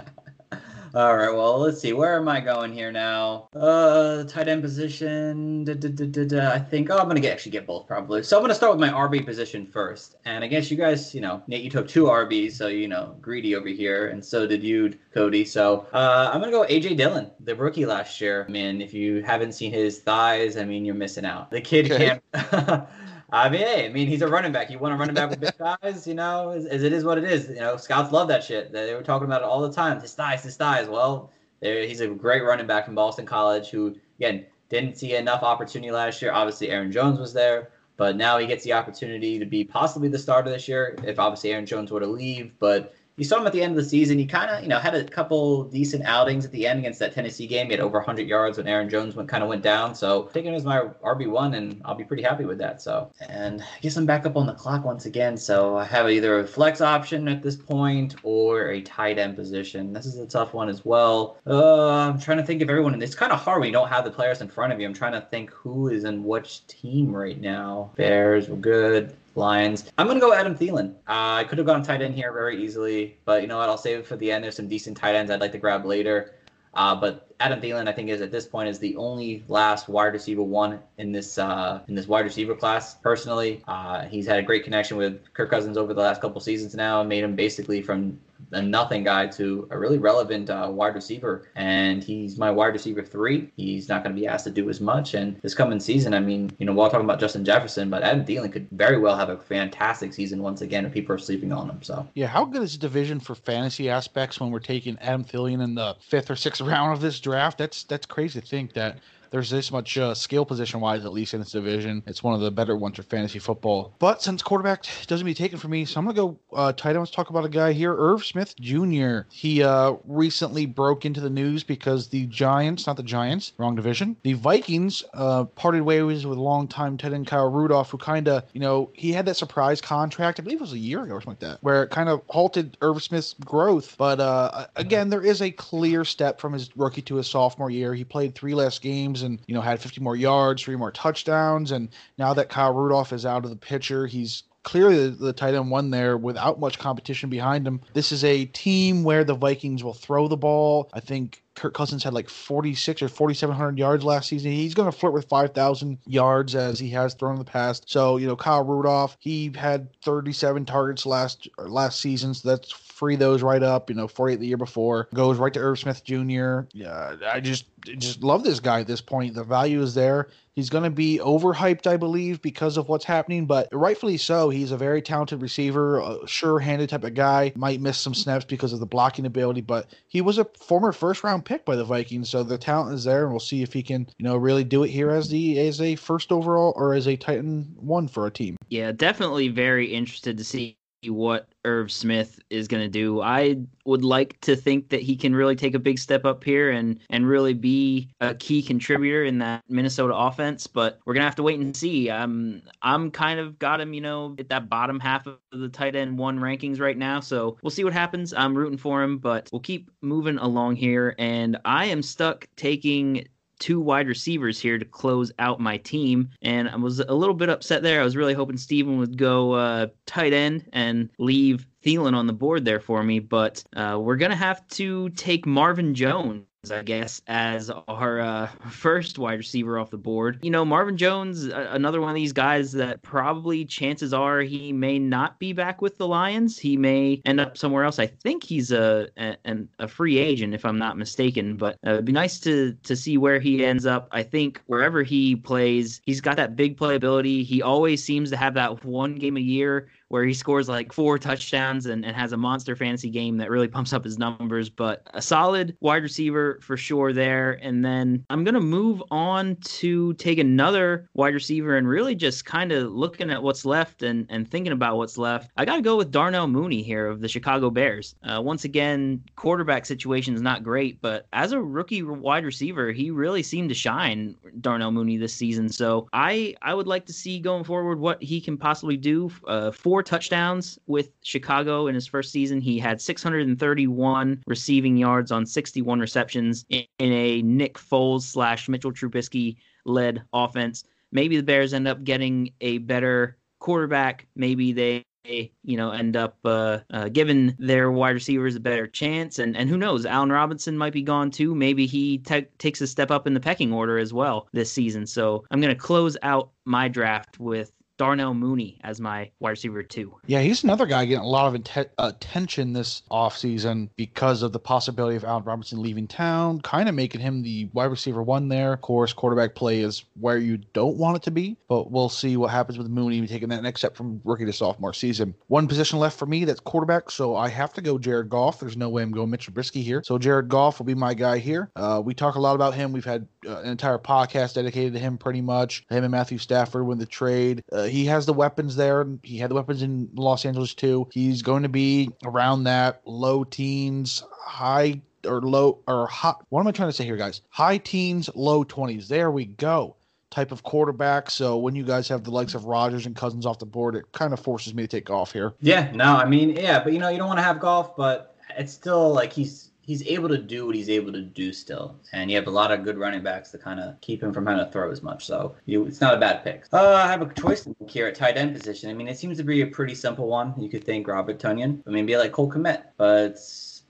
All 0.92 1.16
right, 1.16 1.32
well, 1.32 1.60
let's 1.60 1.80
see. 1.80 1.92
Where 1.92 2.16
am 2.16 2.26
I 2.26 2.40
going 2.40 2.72
here 2.72 2.90
now? 2.90 3.48
Uh, 3.54 4.24
tight 4.24 4.48
end 4.48 4.60
position. 4.60 5.62
Da, 5.62 5.74
da, 5.74 5.88
da, 5.88 6.50
I 6.50 6.58
think. 6.58 6.90
Oh, 6.90 6.98
I'm 6.98 7.06
gonna 7.06 7.20
get 7.20 7.32
actually 7.32 7.52
get 7.52 7.64
both 7.64 7.86
probably. 7.86 8.24
So 8.24 8.36
I'm 8.36 8.42
gonna 8.42 8.56
start 8.56 8.72
with 8.72 8.80
my 8.80 8.88
RB 8.90 9.24
position 9.24 9.66
first. 9.66 10.16
And 10.24 10.42
I 10.42 10.48
guess 10.48 10.68
you 10.68 10.76
guys, 10.76 11.14
you 11.14 11.20
know, 11.20 11.42
Nate, 11.46 11.62
you 11.62 11.70
took 11.70 11.86
two 11.86 12.04
RBs, 12.04 12.52
so 12.52 12.66
you 12.66 12.88
know, 12.88 13.14
greedy 13.20 13.54
over 13.54 13.68
here, 13.68 14.08
and 14.08 14.24
so 14.24 14.48
did 14.48 14.64
you, 14.64 14.92
Cody. 15.14 15.44
So 15.44 15.86
uh, 15.92 16.30
I'm 16.32 16.40
gonna 16.40 16.50
go 16.50 16.66
AJ 16.66 16.96
Dillon, 16.96 17.30
the 17.38 17.54
rookie 17.54 17.86
last 17.86 18.20
year. 18.20 18.44
I 18.48 18.50
mean, 18.50 18.82
if 18.82 18.92
you 18.92 19.22
haven't 19.22 19.52
seen 19.52 19.72
his 19.72 20.00
thighs, 20.00 20.56
I 20.56 20.64
mean, 20.64 20.84
you're 20.84 20.96
missing 20.96 21.24
out. 21.24 21.52
The 21.52 21.60
kid 21.60 21.92
okay. 21.92 22.20
can't. 22.34 22.88
I 23.32 23.48
mean, 23.48 23.60
hey, 23.60 23.86
I 23.86 23.88
mean, 23.90 24.08
he's 24.08 24.22
a 24.22 24.28
running 24.28 24.52
back. 24.52 24.70
You 24.70 24.78
want 24.78 24.94
a 24.94 24.96
running 24.96 25.14
back 25.14 25.30
with 25.30 25.40
big 25.40 25.54
thighs, 25.54 26.06
you 26.06 26.14
know, 26.14 26.50
as, 26.50 26.66
as, 26.66 26.82
it 26.82 26.92
is 26.92 27.04
what 27.04 27.18
it 27.18 27.24
is. 27.24 27.48
You 27.48 27.56
know, 27.56 27.76
scouts 27.76 28.12
love 28.12 28.28
that 28.28 28.42
shit. 28.42 28.72
They 28.72 28.94
were 28.94 29.02
talking 29.02 29.26
about 29.26 29.42
it 29.42 29.44
all 29.44 29.60
the 29.60 29.72
time. 29.72 30.00
His 30.00 30.14
thighs, 30.14 30.42
his 30.42 30.56
thighs. 30.56 30.88
Well, 30.88 31.30
he's 31.60 32.00
a 32.00 32.08
great 32.08 32.42
running 32.42 32.66
back 32.66 32.84
from 32.84 32.94
Boston 32.94 33.26
College 33.26 33.70
who, 33.70 33.96
again, 34.18 34.46
didn't 34.68 34.96
see 34.96 35.14
enough 35.14 35.42
opportunity 35.42 35.90
last 35.92 36.20
year. 36.22 36.32
Obviously, 36.32 36.70
Aaron 36.70 36.90
Jones 36.90 37.18
was 37.18 37.32
there, 37.32 37.70
but 37.96 38.16
now 38.16 38.38
he 38.38 38.46
gets 38.46 38.64
the 38.64 38.72
opportunity 38.72 39.38
to 39.38 39.44
be 39.44 39.64
possibly 39.64 40.08
the 40.08 40.18
starter 40.18 40.50
this 40.50 40.66
year 40.66 40.96
if 41.04 41.18
obviously 41.18 41.52
Aaron 41.52 41.66
Jones 41.66 41.92
were 41.92 42.00
to 42.00 42.06
leave. 42.06 42.52
But 42.58 42.94
you 43.20 43.26
saw 43.26 43.38
him 43.38 43.46
at 43.46 43.52
the 43.52 43.62
end 43.62 43.72
of 43.72 43.76
the 43.76 43.88
season. 43.88 44.16
He 44.16 44.24
kind 44.24 44.50
of, 44.50 44.62
you 44.62 44.68
know, 44.70 44.78
had 44.78 44.94
a 44.94 45.04
couple 45.04 45.64
decent 45.64 46.06
outings 46.06 46.46
at 46.46 46.52
the 46.52 46.66
end 46.66 46.78
against 46.78 46.98
that 47.00 47.12
Tennessee 47.12 47.46
game. 47.46 47.66
He 47.66 47.72
had 47.72 47.80
over 47.80 47.98
100 47.98 48.26
yards 48.26 48.56
when 48.56 48.66
Aaron 48.66 48.88
Jones 48.88 49.14
went 49.14 49.28
kind 49.28 49.42
of 49.42 49.50
went 49.50 49.62
down. 49.62 49.94
So 49.94 50.30
taking 50.32 50.52
him 50.52 50.54
as 50.54 50.64
my 50.64 50.80
RB 51.04 51.28
one, 51.28 51.52
and 51.52 51.82
I'll 51.84 51.94
be 51.94 52.02
pretty 52.02 52.22
happy 52.22 52.46
with 52.46 52.56
that. 52.60 52.80
So, 52.80 53.12
and 53.28 53.60
I 53.60 53.80
guess 53.82 53.98
I'm 53.98 54.06
back 54.06 54.24
up 54.24 54.36
on 54.36 54.46
the 54.46 54.54
clock 54.54 54.86
once 54.86 55.04
again. 55.04 55.36
So 55.36 55.76
I 55.76 55.84
have 55.84 56.08
either 56.08 56.38
a 56.38 56.46
flex 56.46 56.80
option 56.80 57.28
at 57.28 57.42
this 57.42 57.56
point 57.56 58.16
or 58.22 58.70
a 58.70 58.80
tight 58.80 59.18
end 59.18 59.36
position. 59.36 59.92
This 59.92 60.06
is 60.06 60.16
a 60.16 60.26
tough 60.26 60.54
one 60.54 60.70
as 60.70 60.86
well. 60.86 61.36
Uh, 61.46 61.90
I'm 61.90 62.18
trying 62.18 62.38
to 62.38 62.44
think 62.44 62.62
of 62.62 62.70
everyone, 62.70 62.94
and 62.94 63.02
it's 63.02 63.14
kind 63.14 63.32
of 63.32 63.38
hard 63.38 63.60
when 63.60 63.66
you 63.66 63.74
don't 63.74 63.90
have 63.90 64.04
the 64.04 64.10
players 64.10 64.40
in 64.40 64.48
front 64.48 64.72
of 64.72 64.80
you. 64.80 64.86
I'm 64.86 64.94
trying 64.94 65.12
to 65.12 65.20
think 65.20 65.50
who 65.50 65.88
is 65.88 66.04
in 66.04 66.24
which 66.24 66.66
team 66.68 67.14
right 67.14 67.38
now. 67.38 67.90
Bears 67.96 68.48
were 68.48 68.56
good. 68.56 69.14
Lions. 69.40 69.90
I'm 69.98 70.06
gonna 70.06 70.20
go 70.20 70.32
Adam 70.32 70.54
Thielen. 70.54 70.92
Uh, 71.08 71.40
I 71.40 71.44
could 71.44 71.58
have 71.58 71.66
gone 71.66 71.82
tight 71.82 72.02
end 72.02 72.14
here 72.14 72.32
very 72.32 72.62
easily, 72.62 73.18
but 73.24 73.42
you 73.42 73.48
know 73.48 73.58
what? 73.58 73.68
I'll 73.68 73.78
save 73.78 73.98
it 73.98 74.06
for 74.06 74.16
the 74.16 74.30
end. 74.30 74.44
There's 74.44 74.54
some 74.54 74.68
decent 74.68 74.96
tight 74.96 75.16
ends 75.16 75.30
I'd 75.30 75.40
like 75.40 75.52
to 75.52 75.58
grab 75.58 75.84
later. 75.84 76.34
Uh, 76.74 76.94
but 76.94 77.26
Adam 77.40 77.60
Thielen, 77.60 77.88
I 77.88 77.92
think, 77.92 78.10
is 78.10 78.20
at 78.20 78.30
this 78.30 78.46
point 78.46 78.68
is 78.68 78.78
the 78.78 78.94
only 78.96 79.42
last 79.48 79.88
wide 79.88 80.12
receiver 80.12 80.42
one 80.42 80.78
in 80.98 81.10
this 81.10 81.36
uh, 81.38 81.80
in 81.88 81.94
this 81.96 82.06
wide 82.06 82.24
receiver 82.24 82.54
class. 82.54 82.94
Personally, 82.94 83.62
uh, 83.66 84.04
he's 84.04 84.26
had 84.26 84.38
a 84.38 84.42
great 84.42 84.62
connection 84.62 84.96
with 84.96 85.20
Kirk 85.32 85.50
Cousins 85.50 85.76
over 85.76 85.92
the 85.94 86.00
last 86.00 86.20
couple 86.20 86.40
seasons 86.40 86.74
now, 86.74 87.02
made 87.02 87.24
him 87.24 87.34
basically 87.34 87.82
from 87.82 88.20
a 88.52 88.62
nothing 88.62 89.04
guy 89.04 89.26
to 89.26 89.68
a 89.70 89.78
really 89.78 89.98
relevant 89.98 90.50
uh, 90.50 90.68
wide 90.70 90.94
receiver. 90.94 91.48
And 91.54 92.02
he's 92.02 92.38
my 92.38 92.50
wide 92.50 92.72
receiver 92.72 93.02
three. 93.02 93.50
He's 93.56 93.88
not 93.88 94.02
going 94.02 94.14
to 94.14 94.20
be 94.20 94.26
asked 94.26 94.44
to 94.44 94.50
do 94.50 94.68
as 94.68 94.80
much. 94.80 95.14
And 95.14 95.40
this 95.42 95.54
coming 95.54 95.80
season, 95.80 96.14
I 96.14 96.20
mean, 96.20 96.50
you 96.58 96.66
know, 96.66 96.72
we're 96.72 96.84
all 96.84 96.90
talking 96.90 97.04
about 97.04 97.20
Justin 97.20 97.44
Jefferson, 97.44 97.90
but 97.90 98.02
Adam 98.02 98.24
Thielen 98.24 98.52
could 98.52 98.68
very 98.72 98.98
well 98.98 99.16
have 99.16 99.28
a 99.28 99.36
fantastic 99.36 100.12
season 100.12 100.42
once 100.42 100.60
again 100.60 100.84
if 100.84 100.92
people 100.92 101.14
are 101.14 101.18
sleeping 101.18 101.52
on 101.52 101.68
him. 101.68 101.82
So 101.82 102.06
yeah, 102.14 102.26
how 102.26 102.44
good 102.44 102.62
is 102.62 102.72
the 102.72 102.78
division 102.78 103.20
for 103.20 103.34
fantasy 103.34 103.88
aspects 103.88 104.40
when 104.40 104.50
we're 104.50 104.60
taking 104.60 104.98
Adam 105.00 105.24
Thielen 105.24 105.62
in 105.62 105.74
the 105.74 105.96
fifth 106.00 106.30
or 106.30 106.36
sixth 106.36 106.60
round 106.60 106.92
of 106.92 107.00
this 107.00 107.20
draft? 107.20 107.58
That's 107.58 107.84
that's 107.84 108.06
crazy 108.06 108.40
to 108.40 108.46
think 108.46 108.72
that 108.74 108.98
there's 109.30 109.50
this 109.50 109.70
much 109.70 109.96
uh, 109.98 110.14
skill 110.14 110.44
position 110.44 110.80
wise, 110.80 111.04
at 111.04 111.12
least 111.12 111.34
in 111.34 111.40
this 111.40 111.52
division. 111.52 112.02
It's 112.06 112.22
one 112.22 112.34
of 112.34 112.40
the 112.40 112.50
better 112.50 112.76
ones 112.76 112.96
for 112.96 113.02
fantasy 113.02 113.38
football. 113.38 113.94
But 113.98 114.22
since 114.22 114.42
quarterback 114.42 114.84
doesn't 115.06 115.24
be 115.24 115.34
taken 115.34 115.58
for 115.58 115.68
me, 115.68 115.84
so 115.84 115.98
I'm 115.98 116.06
gonna 116.06 116.16
go 116.16 116.38
uh, 116.52 116.72
tight 116.72 116.90
end. 116.90 117.00
Let's 117.00 117.10
talk 117.10 117.30
about 117.30 117.44
a 117.44 117.48
guy 117.48 117.72
here, 117.72 117.94
Irv 117.94 118.24
Smith 118.24 118.54
Jr. 118.60 119.20
He 119.30 119.62
uh, 119.62 119.94
recently 120.06 120.66
broke 120.66 121.04
into 121.04 121.20
the 121.20 121.30
news 121.30 121.64
because 121.64 122.08
the 122.08 122.26
Giants, 122.26 122.86
not 122.86 122.96
the 122.96 123.02
Giants, 123.02 123.52
wrong 123.58 123.74
division, 123.74 124.16
the 124.22 124.34
Vikings 124.34 125.04
uh, 125.14 125.44
parted 125.44 125.82
ways 125.82 126.26
with 126.26 126.38
longtime 126.38 126.98
tight 126.98 127.12
end 127.12 127.26
Kyle 127.26 127.50
Rudolph, 127.50 127.90
who 127.90 127.98
kind 127.98 128.28
of, 128.28 128.44
you 128.52 128.60
know, 128.60 128.90
he 128.92 129.12
had 129.12 129.26
that 129.26 129.36
surprise 129.36 129.80
contract. 129.80 130.40
I 130.40 130.42
believe 130.42 130.58
it 130.58 130.62
was 130.62 130.72
a 130.72 130.78
year 130.78 131.02
ago 131.02 131.14
or 131.14 131.20
something 131.20 131.46
like 131.46 131.56
that, 131.56 131.62
where 131.62 131.82
it 131.82 131.90
kind 131.90 132.08
of 132.08 132.22
halted 132.28 132.76
Irv 132.82 133.02
Smith's 133.02 133.34
growth. 133.44 133.94
But 133.96 134.20
uh, 134.20 134.66
again, 134.76 135.10
there 135.10 135.22
is 135.22 135.42
a 135.42 135.50
clear 135.50 136.04
step 136.04 136.40
from 136.40 136.52
his 136.52 136.76
rookie 136.76 137.02
to 137.02 137.16
his 137.16 137.28
sophomore 137.28 137.70
year. 137.70 137.94
He 137.94 138.04
played 138.04 138.34
three 138.34 138.54
less 138.54 138.78
games 138.78 139.19
and 139.22 139.38
you 139.46 139.54
know 139.54 139.60
had 139.60 139.80
50 139.80 140.00
more 140.00 140.16
yards, 140.16 140.62
three 140.62 140.76
more 140.76 140.90
touchdowns, 140.90 141.72
and 141.72 141.88
now 142.18 142.34
that 142.34 142.48
Kyle 142.48 142.72
Rudolph 142.72 143.12
is 143.12 143.26
out 143.26 143.44
of 143.44 143.50
the 143.50 143.56
picture, 143.56 144.06
he's 144.06 144.44
clearly 144.62 145.08
the, 145.08 145.16
the, 145.16 145.32
tight 145.32 145.54
end 145.54 145.70
one 145.70 145.90
there 145.90 146.16
without 146.16 146.60
much 146.60 146.78
competition 146.78 147.30
behind 147.30 147.66
him. 147.66 147.80
This 147.94 148.12
is 148.12 148.24
a 148.24 148.44
team 148.46 149.02
where 149.04 149.24
the 149.24 149.34
Vikings 149.34 149.82
will 149.82 149.94
throw 149.94 150.28
the 150.28 150.36
ball. 150.36 150.90
I 150.92 151.00
think 151.00 151.42
Kirk 151.54 151.74
Cousins 151.74 152.04
had 152.04 152.14
like 152.14 152.28
46 152.28 153.02
or 153.02 153.08
4,700 153.08 153.78
yards 153.78 154.04
last 154.04 154.28
season. 154.28 154.52
He's 154.52 154.74
going 154.74 154.90
to 154.90 154.96
flirt 154.96 155.12
with 155.12 155.28
5,000 155.28 155.98
yards 156.06 156.54
as 156.54 156.78
he 156.78 156.90
has 156.90 157.14
thrown 157.14 157.34
in 157.34 157.38
the 157.38 157.44
past. 157.44 157.90
So, 157.90 158.16
you 158.16 158.26
know, 158.26 158.36
Kyle 158.36 158.64
Rudolph, 158.64 159.16
he 159.20 159.52
had 159.56 159.88
37 160.02 160.64
targets 160.64 161.06
last 161.06 161.48
last 161.58 162.00
season. 162.00 162.34
So 162.34 162.48
that's 162.48 162.72
free 163.00 163.16
those 163.16 163.42
right 163.42 163.62
up. 163.62 163.88
You 163.88 163.96
know, 163.96 164.06
48 164.06 164.38
the 164.38 164.46
year 164.46 164.58
before 164.58 165.08
goes 165.14 165.38
right 165.38 165.52
to 165.54 165.58
Irv 165.58 165.78
Smith 165.78 166.04
Jr. 166.04 166.60
Yeah, 166.72 167.16
I 167.26 167.40
just 167.40 167.64
just 167.84 168.22
love 168.22 168.44
this 168.44 168.60
guy 168.60 168.80
at 168.80 168.86
this 168.86 169.00
point. 169.00 169.34
The 169.34 169.42
value 169.42 169.80
is 169.80 169.94
there. 169.94 170.28
He's 170.52 170.68
going 170.68 170.84
to 170.84 170.90
be 170.90 171.18
overhyped, 171.18 171.86
I 171.86 171.96
believe, 171.96 172.42
because 172.42 172.76
of 172.76 172.88
what's 172.88 173.04
happening, 173.04 173.46
but 173.46 173.68
rightfully 173.72 174.18
so. 174.18 174.50
He's 174.50 174.72
a 174.72 174.76
very 174.76 175.00
talented 175.00 175.40
receiver, 175.40 176.18
sure-handed 176.26 176.90
type 176.90 177.04
of 177.04 177.14
guy. 177.14 177.52
Might 177.56 177.80
miss 177.80 177.96
some 177.96 178.12
snaps 178.12 178.44
because 178.44 178.74
of 178.74 178.80
the 178.80 178.84
blocking 178.86 179.24
ability, 179.24 179.62
but 179.62 179.86
he 180.08 180.20
was 180.20 180.36
a 180.36 180.44
former 180.44 180.92
first-round 180.92 181.46
pick 181.46 181.64
by 181.64 181.76
the 181.76 181.84
Vikings, 181.84 182.28
so 182.28 182.42
the 182.42 182.58
talent 182.58 182.94
is 182.94 183.04
there, 183.04 183.22
and 183.22 183.30
we'll 183.32 183.40
see 183.40 183.62
if 183.62 183.72
he 183.72 183.82
can, 183.82 184.06
you 184.18 184.24
know, 184.24 184.36
really 184.36 184.64
do 184.64 184.82
it 184.82 184.90
here 184.90 185.10
as 185.10 185.30
the 185.30 185.58
as 185.60 185.80
a 185.80 185.96
first 185.96 186.30
overall 186.30 186.74
or 186.76 186.92
as 186.92 187.08
a 187.08 187.16
tight 187.16 187.38
end 187.38 187.72
one 187.76 188.06
for 188.06 188.26
a 188.26 188.30
team. 188.30 188.56
Yeah, 188.68 188.92
definitely 188.92 189.48
very 189.48 189.86
interested 189.86 190.36
to 190.36 190.44
see 190.44 190.76
what 191.08 191.48
Irv 191.64 191.90
Smith 191.90 192.40
is 192.50 192.68
going 192.68 192.82
to 192.82 192.88
do. 192.88 193.20
I 193.22 193.56
would 193.84 194.04
like 194.04 194.40
to 194.42 194.54
think 194.54 194.90
that 194.90 195.00
he 195.00 195.16
can 195.16 195.34
really 195.34 195.56
take 195.56 195.74
a 195.74 195.78
big 195.78 195.98
step 195.98 196.24
up 196.24 196.44
here 196.44 196.70
and 196.70 196.98
and 197.10 197.26
really 197.26 197.54
be 197.54 198.10
a 198.20 198.34
key 198.34 198.62
contributor 198.62 199.24
in 199.24 199.38
that 199.38 199.62
Minnesota 199.68 200.14
offense, 200.14 200.66
but 200.66 201.00
we're 201.04 201.14
going 201.14 201.22
to 201.22 201.26
have 201.26 201.36
to 201.36 201.42
wait 201.42 201.60
and 201.60 201.76
see. 201.76 202.10
I'm 202.10 202.62
I'm 202.82 203.10
kind 203.10 203.40
of 203.40 203.58
got 203.58 203.80
him, 203.80 203.94
you 203.94 204.00
know, 204.00 204.34
at 204.38 204.48
that 204.50 204.68
bottom 204.68 205.00
half 205.00 205.26
of 205.26 205.38
the 205.52 205.68
tight 205.68 205.96
end 205.96 206.18
1 206.18 206.38
rankings 206.38 206.80
right 206.80 206.98
now, 206.98 207.20
so 207.20 207.56
we'll 207.62 207.70
see 207.70 207.84
what 207.84 207.92
happens. 207.92 208.34
I'm 208.34 208.56
rooting 208.56 208.78
for 208.78 209.02
him, 209.02 209.18
but 209.18 209.48
we'll 209.52 209.60
keep 209.60 209.90
moving 210.02 210.38
along 210.38 210.76
here 210.76 211.14
and 211.18 211.58
I 211.64 211.86
am 211.86 212.02
stuck 212.02 212.46
taking 212.56 213.26
two 213.60 213.80
wide 213.80 214.08
receivers 214.08 214.58
here 214.58 214.78
to 214.78 214.84
close 214.84 215.30
out 215.38 215.60
my 215.60 215.76
team. 215.76 216.30
And 216.42 216.68
I 216.68 216.76
was 216.76 216.98
a 216.98 217.14
little 217.14 217.34
bit 217.34 217.48
upset 217.48 217.82
there. 217.82 218.00
I 218.00 218.04
was 218.04 218.16
really 218.16 218.34
hoping 218.34 218.56
Steven 218.56 218.98
would 218.98 219.16
go 219.16 219.52
uh, 219.52 219.86
tight 220.06 220.32
end 220.32 220.68
and 220.72 221.10
leave 221.18 221.66
Thielen 221.84 222.14
on 222.14 222.26
the 222.26 222.32
board 222.32 222.64
there 222.64 222.80
for 222.80 223.02
me, 223.02 223.20
but 223.20 223.62
uh, 223.76 223.98
we're 224.00 224.16
going 224.16 224.30
to 224.30 224.36
have 224.36 224.66
to 224.68 225.08
take 225.10 225.46
Marvin 225.46 225.94
Jones 225.94 226.44
I 226.70 226.82
guess, 226.82 227.22
as 227.26 227.70
our 227.70 228.20
uh, 228.20 228.48
first 228.68 229.18
wide 229.18 229.38
receiver 229.38 229.78
off 229.78 229.90
the 229.90 229.96
board. 229.96 230.38
You 230.42 230.50
know, 230.50 230.62
Marvin 230.62 230.98
Jones, 230.98 231.44
another 231.44 232.02
one 232.02 232.10
of 232.10 232.14
these 232.14 232.34
guys 232.34 232.72
that 232.72 233.00
probably 233.00 233.64
chances 233.64 234.12
are 234.12 234.40
he 234.40 234.70
may 234.70 234.98
not 234.98 235.38
be 235.38 235.54
back 235.54 235.80
with 235.80 235.96
the 235.96 236.06
Lions. 236.06 236.58
He 236.58 236.76
may 236.76 237.22
end 237.24 237.40
up 237.40 237.56
somewhere 237.56 237.84
else. 237.84 237.98
I 237.98 238.06
think 238.08 238.44
he's 238.44 238.72
a 238.72 239.08
a, 239.16 239.36
a 239.78 239.88
free 239.88 240.18
agent, 240.18 240.52
if 240.52 240.66
I'm 240.66 240.78
not 240.78 240.98
mistaken. 240.98 241.56
But 241.56 241.78
uh, 241.86 241.92
it'd 241.92 242.04
be 242.04 242.12
nice 242.12 242.38
to 242.40 242.74
to 242.74 242.94
see 242.94 243.16
where 243.16 243.40
he 243.40 243.64
ends 243.64 243.86
up. 243.86 244.08
I 244.12 244.22
think 244.22 244.60
wherever 244.66 245.02
he 245.02 245.36
plays, 245.36 246.02
he's 246.04 246.20
got 246.20 246.36
that 246.36 246.56
big 246.56 246.76
playability. 246.76 247.42
He 247.42 247.62
always 247.62 248.04
seems 248.04 248.28
to 248.30 248.36
have 248.36 248.52
that 248.54 248.84
one 248.84 249.14
game 249.14 249.38
a 249.38 249.40
year 249.40 249.88
where 250.10 250.24
he 250.24 250.34
scores 250.34 250.68
like 250.68 250.92
four 250.92 251.18
touchdowns 251.18 251.86
and, 251.86 252.04
and 252.04 252.16
has 252.16 252.32
a 252.32 252.36
monster 252.36 252.74
fantasy 252.74 253.08
game 253.08 253.36
that 253.38 253.48
really 253.48 253.68
pumps 253.68 253.92
up 253.92 254.04
his 254.04 254.18
numbers. 254.18 254.68
But 254.68 255.06
a 255.14 255.22
solid 255.22 255.76
wide 255.80 256.02
receiver 256.02 256.58
for 256.62 256.76
sure 256.76 257.12
there. 257.12 257.52
And 257.62 257.84
then 257.84 258.24
I'm 258.28 258.42
going 258.42 258.54
to 258.54 258.60
move 258.60 259.02
on 259.12 259.54
to 259.56 260.12
take 260.14 260.38
another 260.38 261.08
wide 261.14 261.34
receiver 261.34 261.76
and 261.76 261.88
really 261.88 262.16
just 262.16 262.44
kind 262.44 262.72
of 262.72 262.90
looking 262.90 263.30
at 263.30 263.40
what's 263.40 263.64
left 263.64 264.02
and, 264.02 264.26
and 264.30 264.50
thinking 264.50 264.72
about 264.72 264.96
what's 264.96 265.16
left. 265.16 265.52
I 265.56 265.64
got 265.64 265.76
to 265.76 265.82
go 265.82 265.96
with 265.96 266.10
Darnell 266.10 266.48
Mooney 266.48 266.82
here 266.82 267.06
of 267.06 267.20
the 267.20 267.28
Chicago 267.28 267.70
Bears. 267.70 268.16
Uh, 268.24 268.42
once 268.42 268.64
again, 268.64 269.22
quarterback 269.36 269.86
situation 269.86 270.34
is 270.34 270.42
not 270.42 270.64
great, 270.64 271.00
but 271.00 271.28
as 271.32 271.52
a 271.52 271.62
rookie 271.62 272.02
wide 272.02 272.44
receiver, 272.44 272.90
he 272.90 273.12
really 273.12 273.44
seemed 273.44 273.68
to 273.68 273.76
shine, 273.76 274.34
Darnell 274.60 274.90
Mooney, 274.90 275.18
this 275.18 275.32
season. 275.32 275.68
So 275.68 276.08
I, 276.12 276.56
I 276.62 276.74
would 276.74 276.88
like 276.88 277.06
to 277.06 277.12
see 277.12 277.38
going 277.38 277.62
forward 277.62 278.00
what 278.00 278.20
he 278.20 278.40
can 278.40 278.56
possibly 278.56 278.96
do. 278.96 279.30
Uh, 279.46 279.70
for 279.70 279.99
four 280.00 280.18
touchdowns 280.18 280.78
with 280.86 281.10
Chicago 281.22 281.86
in 281.86 281.94
his 281.94 282.06
first 282.06 282.32
season. 282.32 282.58
He 282.58 282.78
had 282.78 283.02
631 283.02 284.42
receiving 284.46 284.96
yards 284.96 285.30
on 285.30 285.44
61 285.44 286.00
receptions 286.00 286.64
in, 286.70 286.86
a 287.00 287.42
Nick 287.42 287.74
Foles 287.74 288.22
slash 288.22 288.66
Mitchell 288.66 288.92
Trubisky 288.92 289.56
led 289.84 290.22
offense. 290.32 290.84
Maybe 291.12 291.36
the 291.36 291.42
Bears 291.42 291.74
end 291.74 291.86
up 291.86 292.02
getting 292.02 292.50
a 292.62 292.78
better 292.78 293.36
quarterback. 293.58 294.26
Maybe 294.34 294.72
they 294.72 295.04
you 295.26 295.76
know, 295.76 295.90
end 295.90 296.16
up 296.16 296.38
uh, 296.46 296.78
uh, 296.90 297.10
giving 297.10 297.54
their 297.58 297.92
wide 297.92 298.14
receivers 298.14 298.56
a 298.56 298.60
better 298.60 298.86
chance. 298.86 299.38
And 299.38 299.54
and 299.54 299.68
who 299.68 299.76
knows, 299.76 300.06
Allen 300.06 300.32
Robinson 300.32 300.78
might 300.78 300.94
be 300.94 301.02
gone 301.02 301.30
too. 301.30 301.54
Maybe 301.54 301.86
he 301.86 302.18
te- 302.18 302.46
takes 302.56 302.80
a 302.80 302.86
step 302.86 303.10
up 303.10 303.26
in 303.26 303.34
the 303.34 303.40
pecking 303.40 303.70
order 303.70 303.98
as 303.98 304.14
well 304.14 304.48
this 304.52 304.72
season. 304.72 305.06
So 305.06 305.44
I'm 305.50 305.60
going 305.60 305.74
to 305.74 305.80
close 305.80 306.16
out 306.22 306.52
my 306.64 306.88
draft 306.88 307.38
with 307.38 307.70
Darnell 308.00 308.32
Mooney 308.32 308.78
as 308.82 308.98
my 308.98 309.30
wide 309.40 309.50
receiver 309.50 309.82
two. 309.82 310.16
Yeah, 310.26 310.40
he's 310.40 310.64
another 310.64 310.86
guy 310.86 311.04
getting 311.04 311.22
a 311.22 311.28
lot 311.28 311.54
of 311.54 311.90
attention 311.98 312.72
this 312.72 313.02
offseason 313.10 313.90
because 313.94 314.42
of 314.42 314.52
the 314.52 314.58
possibility 314.58 315.16
of 315.16 315.24
Allen 315.24 315.44
Robinson 315.44 315.82
leaving 315.82 316.08
town, 316.08 316.62
kind 316.62 316.88
of 316.88 316.94
making 316.94 317.20
him 317.20 317.42
the 317.42 317.68
wide 317.74 317.90
receiver 317.90 318.22
one 318.22 318.48
there. 318.48 318.72
Of 318.72 318.80
course, 318.80 319.12
quarterback 319.12 319.54
play 319.54 319.80
is 319.80 320.04
where 320.18 320.38
you 320.38 320.56
don't 320.72 320.96
want 320.96 321.18
it 321.18 321.22
to 321.24 321.30
be, 321.30 321.58
but 321.68 321.90
we'll 321.90 322.08
see 322.08 322.38
what 322.38 322.48
happens 322.48 322.78
with 322.78 322.88
Mooney 322.88 323.26
taking 323.26 323.50
that 323.50 323.62
next 323.62 323.82
step 323.82 323.94
from 323.94 324.22
rookie 324.24 324.46
to 324.46 324.52
sophomore 324.54 324.94
season. 324.94 325.34
One 325.48 325.68
position 325.68 325.98
left 325.98 326.18
for 326.18 326.24
me, 326.24 326.46
that's 326.46 326.60
quarterback, 326.60 327.10
so 327.10 327.36
I 327.36 327.50
have 327.50 327.74
to 327.74 327.82
go 327.82 327.98
Jared 327.98 328.30
Goff. 328.30 328.60
There's 328.60 328.78
no 328.78 328.88
way 328.88 329.02
I'm 329.02 329.10
going 329.10 329.28
Mitch 329.28 329.52
Trubisky 329.52 329.82
here. 329.82 330.00
So 330.06 330.16
Jared 330.16 330.48
Goff 330.48 330.78
will 330.78 330.86
be 330.86 330.94
my 330.94 331.12
guy 331.12 331.36
here. 331.36 331.70
Uh, 331.76 332.00
we 332.02 332.14
talk 332.14 332.36
a 332.36 332.40
lot 332.40 332.54
about 332.54 332.72
him. 332.72 332.92
We've 332.92 333.04
had 333.04 333.28
uh, 333.46 333.58
an 333.58 333.68
entire 333.68 333.98
podcast 333.98 334.54
dedicated 334.54 334.94
to 334.94 334.98
him 334.98 335.18
pretty 335.18 335.42
much. 335.42 335.84
Him 335.90 336.02
and 336.04 336.12
Matthew 336.12 336.38
Stafford 336.38 336.86
win 336.86 336.96
the 336.96 337.04
trade. 337.04 337.62
Uh, 337.70 337.89
he 337.90 338.06
has 338.06 338.26
the 338.26 338.32
weapons 338.32 338.76
there. 338.76 339.06
He 339.22 339.38
had 339.38 339.50
the 339.50 339.54
weapons 339.54 339.82
in 339.82 340.08
Los 340.14 340.44
Angeles 340.44 340.74
too. 340.74 341.08
He's 341.12 341.42
going 341.42 341.62
to 341.62 341.68
be 341.68 342.10
around 342.24 342.64
that 342.64 343.02
low 343.04 343.44
teens, 343.44 344.22
high 344.44 345.00
or 345.26 345.40
low 345.40 345.80
or 345.86 346.06
hot. 346.06 346.44
What 346.48 346.60
am 346.60 346.66
I 346.66 346.72
trying 346.72 346.88
to 346.88 346.92
say 346.92 347.04
here, 347.04 347.16
guys? 347.16 347.42
High 347.50 347.78
teens, 347.78 348.30
low 348.34 348.64
20s. 348.64 349.08
There 349.08 349.30
we 349.30 349.46
go. 349.46 349.96
Type 350.30 350.52
of 350.52 350.62
quarterback. 350.62 351.28
So 351.28 351.58
when 351.58 351.74
you 351.74 351.84
guys 351.84 352.08
have 352.08 352.22
the 352.24 352.30
likes 352.30 352.54
of 352.54 352.64
Rodgers 352.64 353.06
and 353.06 353.16
Cousins 353.16 353.44
off 353.44 353.58
the 353.58 353.66
board, 353.66 353.96
it 353.96 354.04
kind 354.12 354.32
of 354.32 354.40
forces 354.40 354.74
me 354.74 354.84
to 354.84 354.88
take 354.88 355.10
off 355.10 355.32
here. 355.32 355.54
Yeah, 355.60 355.90
no, 355.92 356.16
I 356.16 356.24
mean, 356.24 356.50
yeah, 356.50 356.82
but 356.82 356.92
you 356.92 357.00
know, 357.00 357.08
you 357.08 357.18
don't 357.18 357.26
want 357.26 357.38
to 357.38 357.44
have 357.44 357.58
Goff, 357.58 357.96
but 357.96 358.36
it's 358.56 358.72
still 358.72 359.12
like 359.12 359.32
he's 359.32 359.69
he's 359.82 360.06
able 360.06 360.28
to 360.28 360.38
do 360.38 360.66
what 360.66 360.74
he's 360.74 360.90
able 360.90 361.12
to 361.12 361.22
do 361.22 361.52
still, 361.52 361.96
and 362.12 362.30
you 362.30 362.36
have 362.36 362.46
a 362.46 362.50
lot 362.50 362.70
of 362.70 362.84
good 362.84 362.98
running 362.98 363.22
backs 363.22 363.50
to 363.50 363.58
kind 363.58 363.80
of 363.80 364.00
keep 364.00 364.22
him 364.22 364.32
from 364.32 364.46
having 364.46 364.64
to 364.64 364.70
throw 364.70 364.90
as 364.90 365.02
much. 365.02 365.26
So 365.26 365.54
you, 365.66 365.86
it's 365.86 366.00
not 366.00 366.14
a 366.14 366.18
bad 366.18 366.44
pick. 366.44 366.64
Uh, 366.72 366.94
I 366.94 367.06
have 367.06 367.22
a 367.22 367.32
choice 367.34 367.66
here 367.88 368.06
at 368.06 368.14
tight 368.14 368.36
end 368.36 368.54
position. 368.54 368.90
I 368.90 368.94
mean, 368.94 369.08
it 369.08 369.18
seems 369.18 369.38
to 369.38 369.44
be 369.44 369.62
a 369.62 369.66
pretty 369.66 369.94
simple 369.94 370.26
one. 370.26 370.54
You 370.58 370.68
could 370.68 370.84
think 370.84 371.08
Robert 371.08 371.38
Tonyan, 371.38 371.82
I 371.86 371.90
mean, 371.90 372.06
be 372.06 372.16
like 372.16 372.32
Cole 372.32 372.50
Kmet, 372.50 372.84
but 372.96 373.38